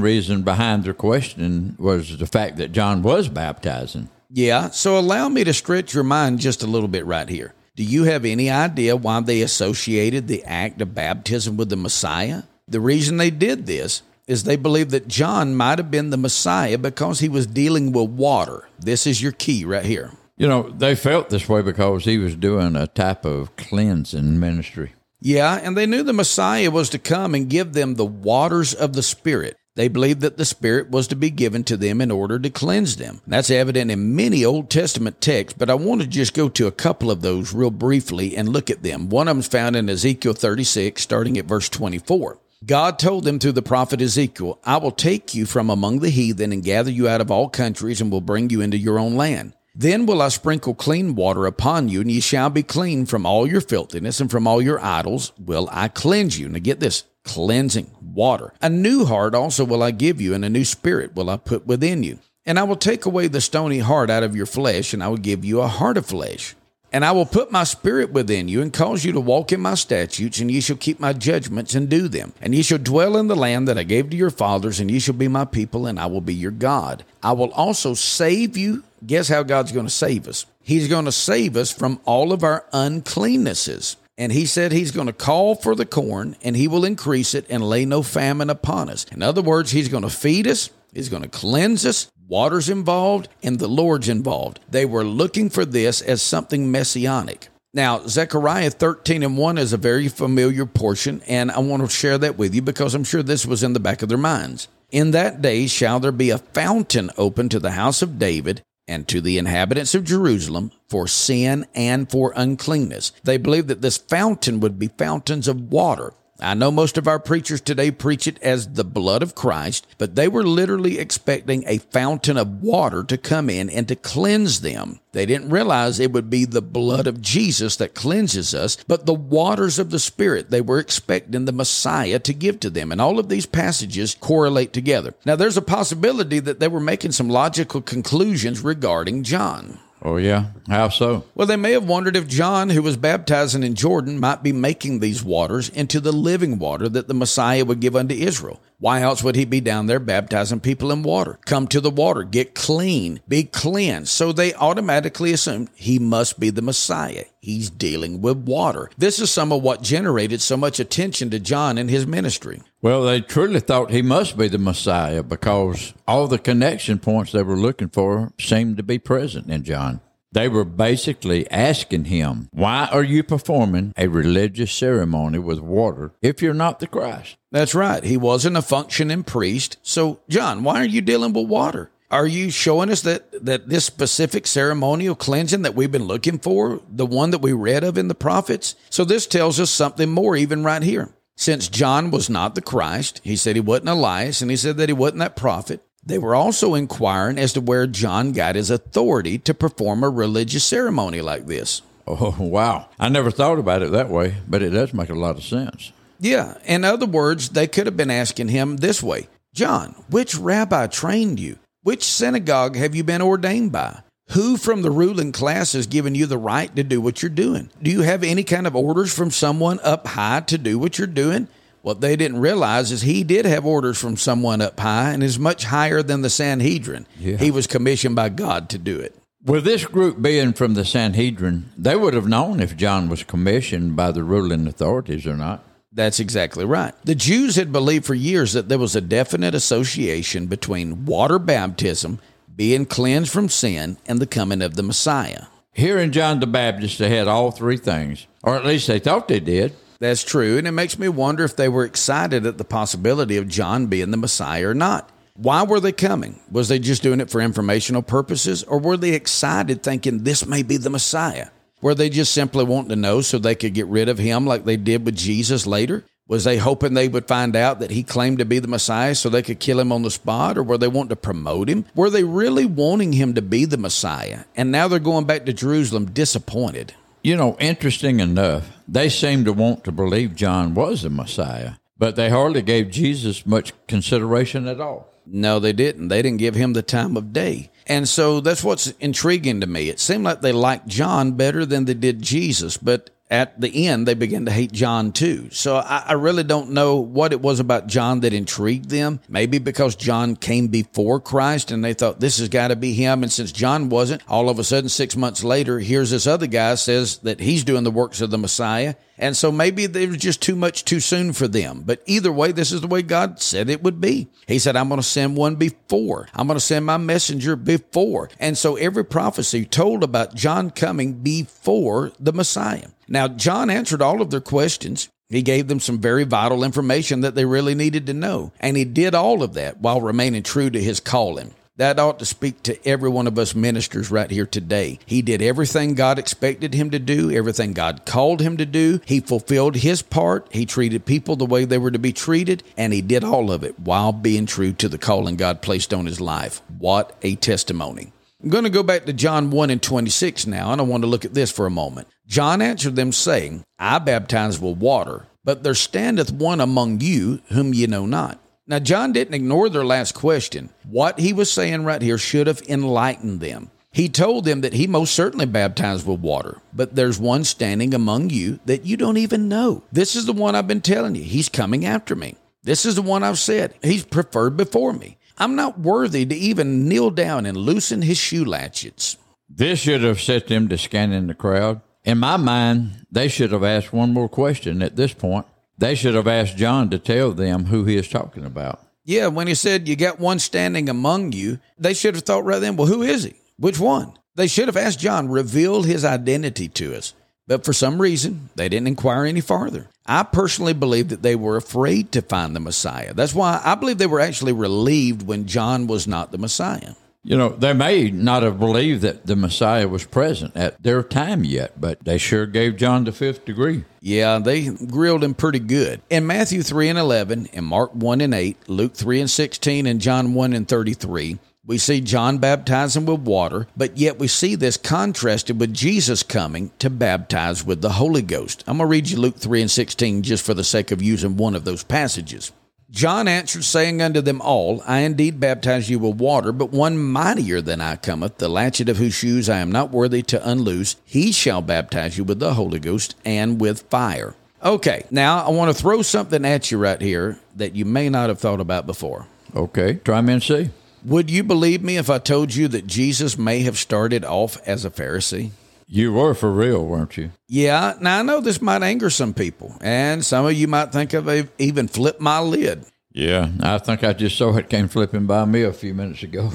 reason 0.00 0.42
behind 0.42 0.84
their 0.84 0.92
question 0.92 1.74
was 1.78 2.18
the 2.18 2.26
fact 2.26 2.58
that 2.58 2.72
John 2.72 3.02
was 3.02 3.28
baptizing. 3.28 4.10
Yeah, 4.30 4.68
so 4.68 4.98
allow 4.98 5.30
me 5.30 5.42
to 5.44 5.54
stretch 5.54 5.94
your 5.94 6.04
mind 6.04 6.38
just 6.40 6.62
a 6.62 6.66
little 6.66 6.88
bit 6.88 7.06
right 7.06 7.28
here. 7.28 7.54
Do 7.74 7.82
you 7.82 8.04
have 8.04 8.26
any 8.26 8.50
idea 8.50 8.94
why 8.94 9.20
they 9.20 9.40
associated 9.40 10.28
the 10.28 10.44
act 10.44 10.82
of 10.82 10.94
baptism 10.94 11.56
with 11.56 11.70
the 11.70 11.76
Messiah? 11.76 12.42
The 12.66 12.80
reason 12.80 13.16
they 13.16 13.30
did 13.30 13.64
this 13.64 14.02
is 14.26 14.44
they 14.44 14.56
believed 14.56 14.90
that 14.90 15.08
John 15.08 15.56
might 15.56 15.78
have 15.78 15.90
been 15.90 16.10
the 16.10 16.18
Messiah 16.18 16.76
because 16.76 17.20
he 17.20 17.30
was 17.30 17.46
dealing 17.46 17.92
with 17.92 18.10
water. 18.10 18.68
This 18.78 19.06
is 19.06 19.22
your 19.22 19.32
key 19.32 19.64
right 19.64 19.86
here. 19.86 20.12
You 20.36 20.46
know, 20.46 20.68
they 20.68 20.94
felt 20.94 21.30
this 21.30 21.48
way 21.48 21.62
because 21.62 22.04
he 22.04 22.18
was 22.18 22.36
doing 22.36 22.76
a 22.76 22.86
type 22.86 23.24
of 23.24 23.56
cleansing 23.56 24.38
ministry. 24.38 24.92
Yeah, 25.20 25.60
and 25.62 25.76
they 25.76 25.86
knew 25.86 26.02
the 26.02 26.12
Messiah 26.12 26.70
was 26.70 26.90
to 26.90 26.98
come 26.98 27.34
and 27.34 27.50
give 27.50 27.72
them 27.72 27.94
the 27.94 28.06
waters 28.06 28.72
of 28.72 28.92
the 28.92 29.02
Spirit. 29.02 29.56
They 29.74 29.88
believed 29.88 30.22
that 30.22 30.36
the 30.36 30.44
Spirit 30.44 30.90
was 30.90 31.06
to 31.08 31.16
be 31.16 31.30
given 31.30 31.62
to 31.64 31.76
them 31.76 32.00
in 32.00 32.10
order 32.10 32.38
to 32.38 32.50
cleanse 32.50 32.96
them. 32.96 33.20
That's 33.26 33.50
evident 33.50 33.90
in 33.92 34.16
many 34.16 34.44
Old 34.44 34.70
Testament 34.70 35.20
texts, 35.20 35.56
but 35.56 35.70
I 35.70 35.74
want 35.74 36.00
to 36.00 36.06
just 36.06 36.34
go 36.34 36.48
to 36.48 36.66
a 36.66 36.72
couple 36.72 37.10
of 37.10 37.22
those 37.22 37.54
real 37.54 37.70
briefly 37.70 38.36
and 38.36 38.48
look 38.48 38.70
at 38.70 38.82
them. 38.82 39.08
One 39.08 39.28
of 39.28 39.36
them 39.36 39.40
is 39.40 39.48
found 39.48 39.76
in 39.76 39.88
Ezekiel 39.88 40.32
36, 40.32 41.00
starting 41.00 41.38
at 41.38 41.44
verse 41.44 41.68
24. 41.68 42.40
God 42.66 42.98
told 42.98 43.22
them 43.22 43.38
through 43.38 43.52
the 43.52 43.62
prophet 43.62 44.02
Ezekiel, 44.02 44.58
I 44.64 44.78
will 44.78 44.90
take 44.90 45.32
you 45.32 45.46
from 45.46 45.70
among 45.70 46.00
the 46.00 46.10
heathen 46.10 46.52
and 46.52 46.64
gather 46.64 46.90
you 46.90 47.06
out 47.06 47.20
of 47.20 47.30
all 47.30 47.48
countries 47.48 48.00
and 48.00 48.10
will 48.10 48.20
bring 48.20 48.50
you 48.50 48.60
into 48.60 48.76
your 48.76 48.98
own 48.98 49.14
land. 49.14 49.52
Then 49.80 50.06
will 50.06 50.20
I 50.20 50.28
sprinkle 50.28 50.74
clean 50.74 51.14
water 51.14 51.46
upon 51.46 51.88
you, 51.88 52.00
and 52.00 52.10
ye 52.10 52.18
shall 52.18 52.50
be 52.50 52.64
clean 52.64 53.06
from 53.06 53.24
all 53.24 53.46
your 53.46 53.60
filthiness 53.60 54.20
and 54.20 54.28
from 54.28 54.44
all 54.44 54.60
your 54.60 54.80
idols 54.84 55.32
will 55.38 55.68
I 55.70 55.86
cleanse 55.86 56.36
you. 56.36 56.48
Now 56.48 56.58
get 56.58 56.80
this 56.80 57.04
cleansing 57.22 57.88
water. 58.02 58.52
A 58.60 58.68
new 58.68 59.04
heart 59.04 59.36
also 59.36 59.64
will 59.64 59.84
I 59.84 59.92
give 59.92 60.20
you, 60.20 60.34
and 60.34 60.44
a 60.44 60.50
new 60.50 60.64
spirit 60.64 61.14
will 61.14 61.30
I 61.30 61.36
put 61.36 61.64
within 61.64 62.02
you. 62.02 62.18
And 62.44 62.58
I 62.58 62.64
will 62.64 62.74
take 62.74 63.06
away 63.06 63.28
the 63.28 63.40
stony 63.40 63.78
heart 63.78 64.10
out 64.10 64.24
of 64.24 64.34
your 64.34 64.46
flesh, 64.46 64.92
and 64.92 65.00
I 65.00 65.06
will 65.06 65.16
give 65.16 65.44
you 65.44 65.60
a 65.60 65.68
heart 65.68 65.96
of 65.96 66.06
flesh. 66.06 66.56
And 66.90 67.04
I 67.04 67.12
will 67.12 67.26
put 67.26 67.52
my 67.52 67.62
spirit 67.62 68.10
within 68.10 68.48
you, 68.48 68.60
and 68.60 68.72
cause 68.72 69.04
you 69.04 69.12
to 69.12 69.20
walk 69.20 69.52
in 69.52 69.60
my 69.60 69.74
statutes, 69.74 70.40
and 70.40 70.50
ye 70.50 70.60
shall 70.60 70.76
keep 70.76 70.98
my 70.98 71.12
judgments 71.12 71.76
and 71.76 71.88
do 71.88 72.08
them. 72.08 72.32
And 72.40 72.52
ye 72.52 72.62
shall 72.62 72.78
dwell 72.78 73.16
in 73.16 73.28
the 73.28 73.36
land 73.36 73.68
that 73.68 73.78
I 73.78 73.84
gave 73.84 74.10
to 74.10 74.16
your 74.16 74.30
fathers, 74.30 74.80
and 74.80 74.90
ye 74.90 74.98
shall 74.98 75.14
be 75.14 75.28
my 75.28 75.44
people, 75.44 75.86
and 75.86 76.00
I 76.00 76.06
will 76.06 76.20
be 76.20 76.34
your 76.34 76.50
God. 76.50 77.04
I 77.22 77.30
will 77.30 77.52
also 77.52 77.94
save 77.94 78.56
you. 78.56 78.82
Guess 79.06 79.28
how 79.28 79.42
God's 79.42 79.72
going 79.72 79.86
to 79.86 79.90
save 79.90 80.26
us? 80.26 80.46
He's 80.62 80.88
going 80.88 81.04
to 81.04 81.12
save 81.12 81.56
us 81.56 81.70
from 81.70 82.00
all 82.04 82.32
of 82.32 82.42
our 82.42 82.64
uncleannesses. 82.72 83.96
And 84.16 84.32
he 84.32 84.46
said 84.46 84.72
he's 84.72 84.90
going 84.90 85.06
to 85.06 85.12
call 85.12 85.54
for 85.54 85.76
the 85.76 85.86
corn 85.86 86.36
and 86.42 86.56
he 86.56 86.66
will 86.66 86.84
increase 86.84 87.34
it 87.34 87.46
and 87.48 87.62
lay 87.62 87.84
no 87.84 88.02
famine 88.02 88.50
upon 88.50 88.90
us. 88.90 89.06
In 89.12 89.22
other 89.22 89.42
words, 89.42 89.70
he's 89.70 89.88
going 89.88 90.02
to 90.02 90.10
feed 90.10 90.48
us, 90.48 90.70
he's 90.92 91.08
going 91.08 91.22
to 91.22 91.28
cleanse 91.28 91.86
us. 91.86 92.10
Water's 92.26 92.68
involved 92.68 93.28
and 93.42 93.58
the 93.58 93.68
Lord's 93.68 94.08
involved. 94.08 94.60
They 94.68 94.84
were 94.84 95.04
looking 95.04 95.48
for 95.48 95.64
this 95.64 96.02
as 96.02 96.20
something 96.20 96.70
messianic. 96.70 97.48
Now, 97.72 98.06
Zechariah 98.06 98.70
13 98.70 99.22
and 99.22 99.38
1 99.38 99.58
is 99.58 99.72
a 99.72 99.76
very 99.76 100.08
familiar 100.08 100.64
portion, 100.66 101.22
and 101.28 101.50
I 101.50 101.58
want 101.58 101.82
to 101.82 101.88
share 101.88 102.16
that 102.18 102.38
with 102.38 102.54
you 102.54 102.62
because 102.62 102.94
I'm 102.94 103.04
sure 103.04 103.22
this 103.22 103.44
was 103.44 103.62
in 103.62 103.74
the 103.74 103.80
back 103.80 104.02
of 104.02 104.08
their 104.08 104.18
minds. 104.18 104.68
In 104.90 105.10
that 105.10 105.42
day 105.42 105.66
shall 105.66 106.00
there 106.00 106.10
be 106.10 106.30
a 106.30 106.38
fountain 106.38 107.10
open 107.18 107.50
to 107.50 107.60
the 107.60 107.72
house 107.72 108.00
of 108.00 108.18
David 108.18 108.62
and 108.88 109.06
to 109.06 109.20
the 109.20 109.38
inhabitants 109.38 109.94
of 109.94 110.04
Jerusalem 110.04 110.72
for 110.88 111.06
sin 111.06 111.66
and 111.74 112.10
for 112.10 112.32
uncleanness. 112.34 113.12
They 113.22 113.36
believed 113.36 113.68
that 113.68 113.82
this 113.82 113.98
fountain 113.98 114.60
would 114.60 114.78
be 114.78 114.88
fountains 114.88 115.46
of 115.46 115.70
water. 115.70 116.14
I 116.40 116.54
know 116.54 116.70
most 116.70 116.96
of 116.96 117.08
our 117.08 117.18
preachers 117.18 117.60
today 117.60 117.90
preach 117.90 118.28
it 118.28 118.40
as 118.42 118.74
the 118.74 118.84
blood 118.84 119.24
of 119.24 119.34
Christ, 119.34 119.88
but 119.98 120.14
they 120.14 120.28
were 120.28 120.44
literally 120.44 120.98
expecting 120.98 121.64
a 121.66 121.78
fountain 121.78 122.36
of 122.36 122.62
water 122.62 123.02
to 123.04 123.18
come 123.18 123.50
in 123.50 123.68
and 123.68 123.88
to 123.88 123.96
cleanse 123.96 124.60
them. 124.60 125.00
They 125.10 125.26
didn't 125.26 125.50
realize 125.50 125.98
it 125.98 126.12
would 126.12 126.30
be 126.30 126.44
the 126.44 126.62
blood 126.62 127.08
of 127.08 127.20
Jesus 127.20 127.74
that 127.76 127.96
cleanses 127.96 128.54
us, 128.54 128.76
but 128.86 129.04
the 129.04 129.14
waters 129.14 129.80
of 129.80 129.90
the 129.90 129.98
Spirit 129.98 130.50
they 130.50 130.60
were 130.60 130.78
expecting 130.78 131.44
the 131.44 131.52
Messiah 131.52 132.20
to 132.20 132.32
give 132.32 132.60
to 132.60 132.70
them. 132.70 132.92
And 132.92 133.00
all 133.00 133.18
of 133.18 133.28
these 133.28 133.46
passages 133.46 134.14
correlate 134.14 134.72
together. 134.72 135.14
Now, 135.24 135.34
there's 135.34 135.56
a 135.56 135.62
possibility 135.62 136.38
that 136.38 136.60
they 136.60 136.68
were 136.68 136.78
making 136.78 137.12
some 137.12 137.28
logical 137.28 137.82
conclusions 137.82 138.60
regarding 138.60 139.24
John. 139.24 139.80
Oh, 140.02 140.16
yeah. 140.16 140.46
How 140.68 140.88
so? 140.90 141.24
Well, 141.34 141.46
they 141.46 141.56
may 141.56 141.72
have 141.72 141.88
wondered 141.88 142.16
if 142.16 142.28
John, 142.28 142.70
who 142.70 142.82
was 142.82 142.96
baptizing 142.96 143.64
in 143.64 143.74
Jordan, 143.74 144.20
might 144.20 144.42
be 144.42 144.52
making 144.52 145.00
these 145.00 145.24
waters 145.24 145.68
into 145.68 145.98
the 145.98 146.12
living 146.12 146.58
water 146.58 146.88
that 146.88 147.08
the 147.08 147.14
Messiah 147.14 147.64
would 147.64 147.80
give 147.80 147.96
unto 147.96 148.14
Israel. 148.14 148.60
Why 148.80 149.00
else 149.00 149.24
would 149.24 149.34
he 149.34 149.44
be 149.44 149.60
down 149.60 149.86
there 149.86 149.98
baptizing 149.98 150.60
people 150.60 150.92
in 150.92 151.02
water? 151.02 151.40
Come 151.46 151.66
to 151.68 151.80
the 151.80 151.90
water, 151.90 152.22
get 152.22 152.54
clean, 152.54 153.18
be 153.26 153.42
cleansed. 153.42 154.12
So 154.12 154.30
they 154.30 154.54
automatically 154.54 155.32
assumed 155.32 155.70
he 155.74 155.98
must 155.98 156.38
be 156.38 156.50
the 156.50 156.62
Messiah. 156.62 157.24
He's 157.40 157.70
dealing 157.70 158.20
with 158.20 158.36
water. 158.36 158.90
This 158.96 159.18
is 159.18 159.32
some 159.32 159.50
of 159.52 159.62
what 159.62 159.82
generated 159.82 160.40
so 160.40 160.56
much 160.56 160.78
attention 160.78 161.30
to 161.30 161.40
John 161.40 161.76
and 161.76 161.90
his 161.90 162.06
ministry. 162.06 162.62
Well, 162.80 163.02
they 163.02 163.20
truly 163.20 163.58
thought 163.58 163.90
he 163.90 164.02
must 164.02 164.38
be 164.38 164.46
the 164.46 164.58
Messiah 164.58 165.24
because 165.24 165.94
all 166.06 166.28
the 166.28 166.38
connection 166.38 167.00
points 167.00 167.32
they 167.32 167.42
were 167.42 167.56
looking 167.56 167.88
for 167.88 168.32
seemed 168.38 168.76
to 168.76 168.84
be 168.84 169.00
present 169.00 169.50
in 169.50 169.64
John. 169.64 170.00
They 170.30 170.48
were 170.48 170.64
basically 170.64 171.50
asking 171.50 172.04
him, 172.04 172.48
Why 172.52 172.88
are 172.92 173.02
you 173.02 173.24
performing 173.24 173.94
a 173.96 174.06
religious 174.08 174.72
ceremony 174.72 175.38
with 175.40 175.58
water 175.58 176.12
if 176.22 176.40
you're 176.40 176.54
not 176.54 176.78
the 176.78 176.86
Christ? 176.86 177.36
That's 177.50 177.74
right. 177.74 178.04
He 178.04 178.16
wasn't 178.16 178.56
a 178.56 178.62
functioning 178.62 179.24
priest. 179.24 179.78
So, 179.82 180.20
John, 180.28 180.62
why 180.62 180.80
are 180.80 180.86
you 180.86 181.00
dealing 181.00 181.32
with 181.32 181.48
water? 181.48 181.90
Are 182.10 182.26
you 182.26 182.50
showing 182.50 182.90
us 182.90 183.02
that, 183.02 183.44
that 183.44 183.68
this 183.68 183.86
specific 183.86 184.46
ceremonial 184.46 185.14
cleansing 185.14 185.62
that 185.62 185.74
we've 185.74 185.92
been 185.92 186.04
looking 186.04 186.38
for, 186.38 186.80
the 186.88 187.06
one 187.06 187.32
that 187.32 187.40
we 187.40 187.52
read 187.52 187.82
of 187.82 187.98
in 187.98 188.08
the 188.08 188.14
prophets? 188.14 188.76
So, 188.90 189.04
this 189.04 189.26
tells 189.26 189.58
us 189.58 189.70
something 189.70 190.10
more, 190.10 190.36
even 190.36 190.62
right 190.62 190.82
here. 190.82 191.08
Since 191.38 191.68
John 191.68 192.10
was 192.10 192.28
not 192.28 192.56
the 192.56 192.60
Christ, 192.60 193.20
he 193.22 193.36
said 193.36 193.54
he 193.54 193.60
wasn't 193.60 193.90
Elias, 193.90 194.42
and 194.42 194.50
he 194.50 194.56
said 194.56 194.76
that 194.76 194.88
he 194.88 194.92
wasn't 194.92 195.20
that 195.20 195.36
prophet. 195.36 195.80
They 196.04 196.18
were 196.18 196.34
also 196.34 196.74
inquiring 196.74 197.38
as 197.38 197.52
to 197.52 197.60
where 197.60 197.86
John 197.86 198.32
got 198.32 198.56
his 198.56 198.70
authority 198.70 199.38
to 199.38 199.54
perform 199.54 200.02
a 200.02 200.10
religious 200.10 200.64
ceremony 200.64 201.20
like 201.20 201.46
this. 201.46 201.82
Oh, 202.08 202.34
wow. 202.40 202.88
I 202.98 203.08
never 203.08 203.30
thought 203.30 203.60
about 203.60 203.82
it 203.82 203.92
that 203.92 204.08
way, 204.08 204.34
but 204.48 204.62
it 204.62 204.70
does 204.70 204.92
make 204.92 205.10
a 205.10 205.14
lot 205.14 205.36
of 205.36 205.44
sense. 205.44 205.92
Yeah, 206.18 206.58
in 206.64 206.82
other 206.82 207.06
words, 207.06 207.50
they 207.50 207.68
could 207.68 207.86
have 207.86 207.96
been 207.96 208.10
asking 208.10 208.48
him 208.48 208.78
this 208.78 209.00
way 209.00 209.28
John, 209.54 209.94
which 210.10 210.34
rabbi 210.34 210.88
trained 210.88 211.38
you? 211.38 211.60
Which 211.84 212.02
synagogue 212.02 212.74
have 212.74 212.96
you 212.96 213.04
been 213.04 213.22
ordained 213.22 213.70
by? 213.70 214.00
Who 214.32 214.58
from 214.58 214.82
the 214.82 214.90
ruling 214.90 215.32
class 215.32 215.72
has 215.72 215.86
given 215.86 216.14
you 216.14 216.26
the 216.26 216.36
right 216.36 216.74
to 216.76 216.84
do 216.84 217.00
what 217.00 217.22
you're 217.22 217.30
doing? 217.30 217.70
Do 217.82 217.90
you 217.90 218.02
have 218.02 218.22
any 218.22 218.44
kind 218.44 218.66
of 218.66 218.76
orders 218.76 219.12
from 219.14 219.30
someone 219.30 219.80
up 219.82 220.06
high 220.06 220.40
to 220.40 220.58
do 220.58 220.78
what 220.78 220.98
you're 220.98 221.06
doing? 221.06 221.48
What 221.80 222.02
they 222.02 222.16
didn't 222.16 222.40
realize 222.40 222.92
is 222.92 223.02
he 223.02 223.24
did 223.24 223.46
have 223.46 223.64
orders 223.64 223.98
from 223.98 224.18
someone 224.18 224.60
up 224.60 224.78
high 224.78 225.12
and 225.12 225.22
is 225.22 225.38
much 225.38 225.64
higher 225.64 226.02
than 226.02 226.20
the 226.20 226.28
Sanhedrin. 226.28 227.06
Yeah. 227.18 227.36
He 227.36 227.50
was 227.50 227.66
commissioned 227.66 228.16
by 228.16 228.28
God 228.28 228.68
to 228.70 228.78
do 228.78 228.98
it. 228.98 229.14
With 229.44 229.64
this 229.64 229.86
group 229.86 230.20
being 230.20 230.52
from 230.52 230.74
the 230.74 230.84
Sanhedrin, 230.84 231.70
they 231.78 231.96
would 231.96 232.12
have 232.12 232.28
known 232.28 232.60
if 232.60 232.76
John 232.76 233.08
was 233.08 233.24
commissioned 233.24 233.96
by 233.96 234.10
the 234.10 234.24
ruling 234.24 234.66
authorities 234.66 235.26
or 235.26 235.36
not. 235.36 235.64
That's 235.90 236.20
exactly 236.20 236.66
right. 236.66 236.92
The 237.04 237.14
Jews 237.14 237.56
had 237.56 237.72
believed 237.72 238.04
for 238.04 238.14
years 238.14 238.52
that 238.52 238.68
there 238.68 238.78
was 238.78 238.94
a 238.94 239.00
definite 239.00 239.54
association 239.54 240.46
between 240.46 241.06
water 241.06 241.38
baptism, 241.38 242.20
being 242.58 242.84
cleansed 242.84 243.30
from 243.30 243.48
sin, 243.48 243.96
and 244.04 244.18
the 244.18 244.26
coming 244.26 244.60
of 244.60 244.74
the 244.74 244.82
Messiah. 244.82 245.44
Here 245.72 245.96
in 245.96 246.10
John 246.10 246.40
the 246.40 246.46
Baptist, 246.48 246.98
they 246.98 247.16
had 247.16 247.28
all 247.28 247.52
three 247.52 247.76
things, 247.76 248.26
or 248.42 248.56
at 248.56 248.66
least 248.66 248.88
they 248.88 248.98
thought 248.98 249.28
they 249.28 249.38
did. 249.38 249.76
That's 250.00 250.24
true, 250.24 250.58
and 250.58 250.66
it 250.66 250.72
makes 250.72 250.98
me 250.98 251.08
wonder 251.08 251.44
if 251.44 251.54
they 251.54 251.68
were 251.68 251.84
excited 251.84 252.44
at 252.46 252.58
the 252.58 252.64
possibility 252.64 253.36
of 253.36 253.46
John 253.46 253.86
being 253.86 254.10
the 254.10 254.16
Messiah 254.16 254.70
or 254.70 254.74
not. 254.74 255.08
Why 255.34 255.62
were 255.62 255.78
they 255.78 255.92
coming? 255.92 256.40
Was 256.50 256.68
they 256.68 256.80
just 256.80 257.00
doing 257.00 257.20
it 257.20 257.30
for 257.30 257.40
informational 257.40 258.02
purposes, 258.02 258.64
or 258.64 258.80
were 258.80 258.96
they 258.96 259.14
excited 259.14 259.84
thinking 259.84 260.24
this 260.24 260.44
may 260.44 260.64
be 260.64 260.78
the 260.78 260.90
Messiah? 260.90 261.50
Were 261.80 261.94
they 261.94 262.10
just 262.10 262.32
simply 262.32 262.64
wanting 262.64 262.88
to 262.88 262.96
know 262.96 263.20
so 263.20 263.38
they 263.38 263.54
could 263.54 263.72
get 263.72 263.86
rid 263.86 264.08
of 264.08 264.18
him 264.18 264.46
like 264.46 264.64
they 264.64 264.76
did 264.76 265.06
with 265.06 265.14
Jesus 265.14 265.64
later? 265.64 266.04
Was 266.28 266.44
they 266.44 266.58
hoping 266.58 266.92
they 266.92 267.08
would 267.08 267.26
find 267.26 267.56
out 267.56 267.80
that 267.80 267.90
he 267.90 268.02
claimed 268.02 268.38
to 268.38 268.44
be 268.44 268.58
the 268.58 268.68
Messiah 268.68 269.14
so 269.14 269.28
they 269.28 269.42
could 269.42 269.58
kill 269.58 269.80
him 269.80 269.90
on 269.90 270.02
the 270.02 270.10
spot, 270.10 270.58
or 270.58 270.62
were 270.62 270.76
they 270.76 270.86
wanting 270.86 271.08
to 271.08 271.16
promote 271.16 271.70
him? 271.70 271.86
Were 271.94 272.10
they 272.10 272.22
really 272.22 272.66
wanting 272.66 273.14
him 273.14 273.34
to 273.34 273.42
be 273.42 273.64
the 273.64 273.78
Messiah? 273.78 274.44
And 274.54 274.70
now 274.70 274.88
they're 274.88 274.98
going 274.98 275.24
back 275.24 275.46
to 275.46 275.54
Jerusalem 275.54 276.04
disappointed. 276.12 276.94
You 277.22 277.36
know, 277.36 277.56
interesting 277.58 278.20
enough, 278.20 278.70
they 278.86 279.08
seemed 279.08 279.46
to 279.46 279.54
want 279.54 279.84
to 279.84 279.92
believe 279.92 280.36
John 280.36 280.74
was 280.74 281.02
the 281.02 281.10
Messiah, 281.10 281.72
but 281.98 282.14
they 282.14 282.28
hardly 282.28 282.62
gave 282.62 282.90
Jesus 282.90 283.46
much 283.46 283.72
consideration 283.86 284.68
at 284.68 284.80
all. 284.80 285.10
No, 285.26 285.58
they 285.58 285.72
didn't. 285.72 286.08
They 286.08 286.22
didn't 286.22 286.38
give 286.38 286.54
him 286.54 286.74
the 286.74 286.82
time 286.82 287.16
of 287.16 287.32
day. 287.32 287.70
And 287.86 288.08
so 288.08 288.40
that's 288.40 288.62
what's 288.62 288.88
intriguing 289.00 289.62
to 289.62 289.66
me. 289.66 289.88
It 289.88 289.98
seemed 289.98 290.24
like 290.24 290.42
they 290.42 290.52
liked 290.52 290.88
John 290.88 291.32
better 291.32 291.64
than 291.64 291.86
they 291.86 291.94
did 291.94 292.22
Jesus, 292.22 292.76
but 292.76 293.10
at 293.30 293.60
the 293.60 293.86
end, 293.86 294.06
they 294.06 294.14
began 294.14 294.46
to 294.46 294.50
hate 294.50 294.72
John 294.72 295.12
too. 295.12 295.50
So 295.50 295.76
I, 295.76 296.04
I, 296.06 296.12
really 296.14 296.44
don't 296.44 296.70
know 296.70 296.96
what 296.96 297.32
it 297.32 297.42
was 297.42 297.60
about 297.60 297.86
John 297.86 298.20
that 298.20 298.32
intrigued 298.32 298.88
them. 298.88 299.20
Maybe 299.28 299.58
because 299.58 299.96
John 299.96 300.34
came 300.34 300.68
before 300.68 301.20
Christ 301.20 301.70
and 301.70 301.84
they 301.84 301.92
thought 301.92 302.20
this 302.20 302.38
has 302.38 302.48
got 302.48 302.68
to 302.68 302.76
be 302.76 302.94
him. 302.94 303.22
And 303.22 303.30
since 303.30 303.52
John 303.52 303.90
wasn't, 303.90 304.22
all 304.28 304.48
of 304.48 304.58
a 304.58 304.64
sudden, 304.64 304.88
six 304.88 305.14
months 305.14 305.44
later, 305.44 305.78
here's 305.78 306.10
this 306.10 306.26
other 306.26 306.46
guy 306.46 306.74
says 306.76 307.18
that 307.18 307.40
he's 307.40 307.64
doing 307.64 307.84
the 307.84 307.90
works 307.90 308.22
of 308.22 308.30
the 308.30 308.38
Messiah. 308.38 308.94
And 309.18 309.36
so 309.36 309.52
maybe 309.52 309.84
it 309.84 310.08
was 310.08 310.16
just 310.16 310.40
too 310.40 310.56
much 310.56 310.84
too 310.84 311.00
soon 311.00 311.32
for 311.32 311.48
them. 311.48 311.82
But 311.84 312.02
either 312.06 312.32
way, 312.32 312.52
this 312.52 312.72
is 312.72 312.80
the 312.80 312.86
way 312.86 313.02
God 313.02 313.40
said 313.42 313.68
it 313.68 313.82
would 313.82 314.00
be. 314.00 314.28
He 314.46 314.58
said, 314.58 314.76
I'm 314.76 314.88
going 314.88 315.00
to 315.00 315.06
send 315.06 315.36
one 315.36 315.56
before. 315.56 316.28
I'm 316.32 316.46
going 316.46 316.56
to 316.56 316.64
send 316.64 316.86
my 316.86 316.96
messenger 316.96 317.56
before. 317.56 318.30
And 318.38 318.56
so 318.56 318.76
every 318.76 319.04
prophecy 319.04 319.66
told 319.66 320.02
about 320.02 320.34
John 320.34 320.70
coming 320.70 321.14
before 321.14 322.12
the 322.18 322.32
Messiah. 322.32 322.88
Now, 323.08 323.28
John 323.28 323.70
answered 323.70 324.02
all 324.02 324.20
of 324.20 324.30
their 324.30 324.40
questions. 324.40 325.08
He 325.30 325.42
gave 325.42 325.68
them 325.68 325.80
some 325.80 325.98
very 325.98 326.24
vital 326.24 326.64
information 326.64 327.20
that 327.22 327.34
they 327.34 327.44
really 327.44 327.74
needed 327.74 328.06
to 328.06 328.14
know. 328.14 328.52
And 328.60 328.76
he 328.76 328.84
did 328.84 329.14
all 329.14 329.42
of 329.42 329.54
that 329.54 329.80
while 329.80 330.00
remaining 330.00 330.42
true 330.42 330.70
to 330.70 330.82
his 330.82 331.00
calling. 331.00 331.54
That 331.78 332.00
ought 332.00 332.18
to 332.18 332.24
speak 332.26 332.64
to 332.64 332.88
every 332.88 333.08
one 333.08 333.28
of 333.28 333.38
us 333.38 333.54
ministers 333.54 334.10
right 334.10 334.28
here 334.28 334.46
today. 334.46 334.98
He 335.06 335.22
did 335.22 335.40
everything 335.40 335.94
God 335.94 336.18
expected 336.18 336.74
him 336.74 336.90
to 336.90 336.98
do, 336.98 337.30
everything 337.30 337.72
God 337.72 338.04
called 338.04 338.40
him 338.40 338.56
to 338.56 338.66
do. 338.66 339.00
He 339.04 339.20
fulfilled 339.20 339.76
his 339.76 340.02
part. 340.02 340.48
He 340.50 340.66
treated 340.66 341.06
people 341.06 341.36
the 341.36 341.46
way 341.46 341.64
they 341.64 341.78
were 341.78 341.92
to 341.92 341.98
be 341.98 342.12
treated, 342.12 342.64
and 342.76 342.92
he 342.92 343.00
did 343.00 343.22
all 343.22 343.52
of 343.52 343.62
it 343.62 343.78
while 343.78 344.12
being 344.12 344.44
true 344.44 344.72
to 344.72 344.88
the 344.88 344.98
calling 344.98 345.36
God 345.36 345.62
placed 345.62 345.94
on 345.94 346.06
his 346.06 346.20
life. 346.20 346.62
What 346.78 347.16
a 347.22 347.36
testimony. 347.36 348.12
I'm 348.42 348.50
going 348.50 348.64
to 348.64 348.70
go 348.70 348.82
back 348.82 349.04
to 349.06 349.12
John 349.12 349.50
1 349.50 349.70
and 349.70 349.82
26 349.82 350.48
now, 350.48 350.72
and 350.72 350.80
I 350.80 350.84
want 350.84 351.04
to 351.04 351.08
look 351.08 351.24
at 351.24 351.34
this 351.34 351.52
for 351.52 351.66
a 351.66 351.70
moment. 351.70 352.08
John 352.28 352.60
answered 352.60 352.94
them, 352.94 353.10
saying, 353.10 353.64
I 353.78 353.98
baptize 353.98 354.60
with 354.60 354.76
water, 354.76 355.26
but 355.44 355.62
there 355.62 355.74
standeth 355.74 356.30
one 356.30 356.60
among 356.60 357.00
you 357.00 357.40
whom 357.48 357.72
ye 357.72 357.86
know 357.86 358.04
not. 358.04 358.38
Now, 358.66 358.80
John 358.80 359.12
didn't 359.12 359.34
ignore 359.34 359.70
their 359.70 359.84
last 359.84 360.14
question. 360.14 360.68
What 360.84 361.18
he 361.18 361.32
was 361.32 361.50
saying 361.50 361.84
right 361.84 362.02
here 362.02 362.18
should 362.18 362.46
have 362.46 362.60
enlightened 362.68 363.40
them. 363.40 363.70
He 363.90 364.10
told 364.10 364.44
them 364.44 364.60
that 364.60 364.74
he 364.74 364.86
most 364.86 365.14
certainly 365.14 365.46
baptized 365.46 366.06
with 366.06 366.20
water, 366.20 366.60
but 366.74 366.94
there's 366.94 367.18
one 367.18 367.44
standing 367.44 367.94
among 367.94 368.28
you 368.28 368.60
that 368.66 368.84
you 368.84 368.98
don't 368.98 369.16
even 369.16 369.48
know. 369.48 369.82
This 369.90 370.14
is 370.14 370.26
the 370.26 370.34
one 370.34 370.54
I've 370.54 370.68
been 370.68 370.82
telling 370.82 371.14
you. 371.14 371.22
He's 371.22 371.48
coming 371.48 371.86
after 371.86 372.14
me. 372.14 372.36
This 372.62 372.84
is 372.84 372.96
the 372.96 373.02
one 373.02 373.22
I've 373.22 373.38
said. 373.38 373.72
He's 373.82 374.04
preferred 374.04 374.58
before 374.58 374.92
me. 374.92 375.16
I'm 375.38 375.56
not 375.56 375.80
worthy 375.80 376.26
to 376.26 376.34
even 376.34 376.88
kneel 376.88 377.10
down 377.10 377.46
and 377.46 377.56
loosen 377.56 378.02
his 378.02 378.18
shoe 378.18 378.44
latchets. 378.44 379.16
This 379.48 379.78
should 379.78 380.02
have 380.02 380.20
set 380.20 380.48
them 380.48 380.68
to 380.68 380.76
scanning 380.76 381.26
the 381.26 381.34
crowd. 381.34 381.80
In 382.08 382.16
my 382.16 382.38
mind, 382.38 383.04
they 383.12 383.28
should 383.28 383.52
have 383.52 383.62
asked 383.62 383.92
one 383.92 384.14
more 384.14 384.30
question 384.30 384.80
at 384.80 384.96
this 384.96 385.12
point. 385.12 385.44
They 385.76 385.94
should 385.94 386.14
have 386.14 386.26
asked 386.26 386.56
John 386.56 386.88
to 386.88 386.98
tell 386.98 387.32
them 387.32 387.66
who 387.66 387.84
he 387.84 387.96
is 387.96 388.08
talking 388.08 388.46
about. 388.46 388.80
Yeah, 389.04 389.26
when 389.26 389.46
he 389.46 389.54
said, 389.54 389.86
You 389.86 389.94
got 389.94 390.18
one 390.18 390.38
standing 390.38 390.88
among 390.88 391.32
you, 391.32 391.58
they 391.76 391.92
should 391.92 392.14
have 392.14 392.24
thought 392.24 392.46
right 392.46 392.60
then, 392.60 392.76
Well, 392.76 392.86
who 392.86 393.02
is 393.02 393.24
he? 393.24 393.34
Which 393.58 393.78
one? 393.78 394.14
They 394.36 394.46
should 394.46 394.68
have 394.68 394.76
asked 394.78 395.00
John, 395.00 395.28
reveal 395.28 395.82
his 395.82 396.02
identity 396.02 396.68
to 396.68 396.96
us. 396.96 397.12
But 397.46 397.66
for 397.66 397.74
some 397.74 398.00
reason, 398.00 398.48
they 398.54 398.70
didn't 398.70 398.88
inquire 398.88 399.26
any 399.26 399.42
farther. 399.42 399.90
I 400.06 400.22
personally 400.22 400.72
believe 400.72 401.10
that 401.10 401.22
they 401.22 401.36
were 401.36 401.58
afraid 401.58 402.12
to 402.12 402.22
find 402.22 402.56
the 402.56 402.60
Messiah. 402.60 403.12
That's 403.12 403.34
why 403.34 403.60
I 403.62 403.74
believe 403.74 403.98
they 403.98 404.06
were 404.06 404.20
actually 404.20 404.52
relieved 404.52 405.26
when 405.26 405.46
John 405.46 405.86
was 405.86 406.06
not 406.06 406.32
the 406.32 406.38
Messiah. 406.38 406.94
You 407.28 407.36
know, 407.36 407.50
they 407.50 407.74
may 407.74 408.10
not 408.10 408.42
have 408.42 408.58
believed 408.58 409.02
that 409.02 409.26
the 409.26 409.36
Messiah 409.36 409.86
was 409.86 410.06
present 410.06 410.56
at 410.56 410.82
their 410.82 411.02
time 411.02 411.44
yet, 411.44 411.78
but 411.78 412.02
they 412.02 412.16
sure 412.16 412.46
gave 412.46 412.78
John 412.78 413.04
the 413.04 413.12
fifth 413.12 413.44
degree. 413.44 413.84
Yeah, 414.00 414.38
they 414.38 414.70
grilled 414.70 415.22
him 415.22 415.34
pretty 415.34 415.58
good. 415.58 416.00
In 416.08 416.26
Matthew 416.26 416.62
3 416.62 416.88
and 416.88 416.98
11, 416.98 417.50
in 417.52 417.64
Mark 417.66 417.94
1 417.94 418.22
and 418.22 418.32
8, 418.32 418.70
Luke 418.70 418.94
3 418.94 419.20
and 419.20 419.30
16, 419.30 419.86
and 419.86 420.00
John 420.00 420.32
1 420.32 420.54
and 420.54 420.66
33, 420.66 421.38
we 421.66 421.76
see 421.76 422.00
John 422.00 422.38
baptizing 422.38 423.04
with 423.04 423.20
water, 423.20 423.66
but 423.76 423.98
yet 423.98 424.18
we 424.18 424.26
see 424.26 424.54
this 424.54 424.78
contrasted 424.78 425.60
with 425.60 425.74
Jesus 425.74 426.22
coming 426.22 426.70
to 426.78 426.88
baptize 426.88 427.62
with 427.62 427.82
the 427.82 427.90
Holy 427.90 428.22
Ghost. 428.22 428.64
I'm 428.66 428.78
going 428.78 428.88
to 428.88 428.90
read 428.90 429.10
you 429.10 429.18
Luke 429.18 429.36
3 429.36 429.60
and 429.60 429.70
16 429.70 430.22
just 430.22 430.46
for 430.46 430.54
the 430.54 430.64
sake 430.64 430.92
of 430.92 431.02
using 431.02 431.36
one 431.36 431.54
of 431.54 431.66
those 431.66 431.84
passages. 431.84 432.52
John 432.90 433.28
answered, 433.28 433.64
saying 433.64 434.00
unto 434.00 434.22
them 434.22 434.40
all, 434.40 434.82
I 434.86 435.00
indeed 435.00 435.38
baptize 435.38 435.90
you 435.90 435.98
with 435.98 436.16
water, 436.16 436.52
but 436.52 436.70
one 436.70 436.96
mightier 436.96 437.60
than 437.60 437.82
I 437.82 437.96
cometh, 437.96 438.38
the 438.38 438.48
latchet 438.48 438.88
of 438.88 438.96
whose 438.96 439.12
shoes 439.12 439.48
I 439.50 439.58
am 439.58 439.70
not 439.70 439.90
worthy 439.90 440.22
to 440.22 440.48
unloose. 440.48 440.96
He 441.04 441.30
shall 441.30 441.60
baptize 441.60 442.16
you 442.16 442.24
with 442.24 442.38
the 442.38 442.54
Holy 442.54 442.78
Ghost 442.78 443.14
and 443.26 443.60
with 443.60 443.82
fire. 443.82 444.34
Okay, 444.64 445.04
now 445.10 445.44
I 445.44 445.50
want 445.50 445.74
to 445.74 445.80
throw 445.80 446.00
something 446.00 446.46
at 446.46 446.70
you 446.70 446.78
right 446.78 447.00
here 447.00 447.38
that 447.56 447.76
you 447.76 447.84
may 447.84 448.08
not 448.08 448.30
have 448.30 448.40
thought 448.40 448.60
about 448.60 448.86
before. 448.86 449.26
Okay, 449.54 449.94
try 449.96 450.20
me 450.22 450.32
and 450.34 450.42
see. 450.42 450.70
Would 451.04 451.30
you 451.30 451.44
believe 451.44 451.82
me 451.82 451.98
if 451.98 452.08
I 452.08 452.18
told 452.18 452.54
you 452.54 452.68
that 452.68 452.86
Jesus 452.86 453.38
may 453.38 453.60
have 453.60 453.78
started 453.78 454.24
off 454.24 454.58
as 454.66 454.84
a 454.84 454.90
Pharisee? 454.90 455.50
You 455.90 456.12
were 456.12 456.34
for 456.34 456.52
real, 456.52 456.84
weren't 456.84 457.16
you? 457.16 457.30
Yeah. 457.48 457.94
Now, 458.00 458.18
I 458.18 458.22
know 458.22 458.42
this 458.42 458.60
might 458.60 458.82
anger 458.82 459.08
some 459.08 459.32
people, 459.32 459.74
and 459.80 460.22
some 460.22 460.44
of 460.44 460.52
you 460.52 460.68
might 460.68 460.92
think 460.92 461.14
I've 461.14 461.50
even 461.58 461.88
flipped 461.88 462.20
my 462.20 462.40
lid. 462.40 462.84
Yeah, 463.10 463.50
I 463.60 463.78
think 463.78 464.04
I 464.04 464.12
just 464.12 464.36
saw 464.36 464.54
it 464.58 464.68
came 464.68 464.86
flipping 464.86 465.26
by 465.26 465.46
me 465.46 465.62
a 465.62 465.72
few 465.72 465.94
minutes 465.94 466.22
ago. 466.22 466.52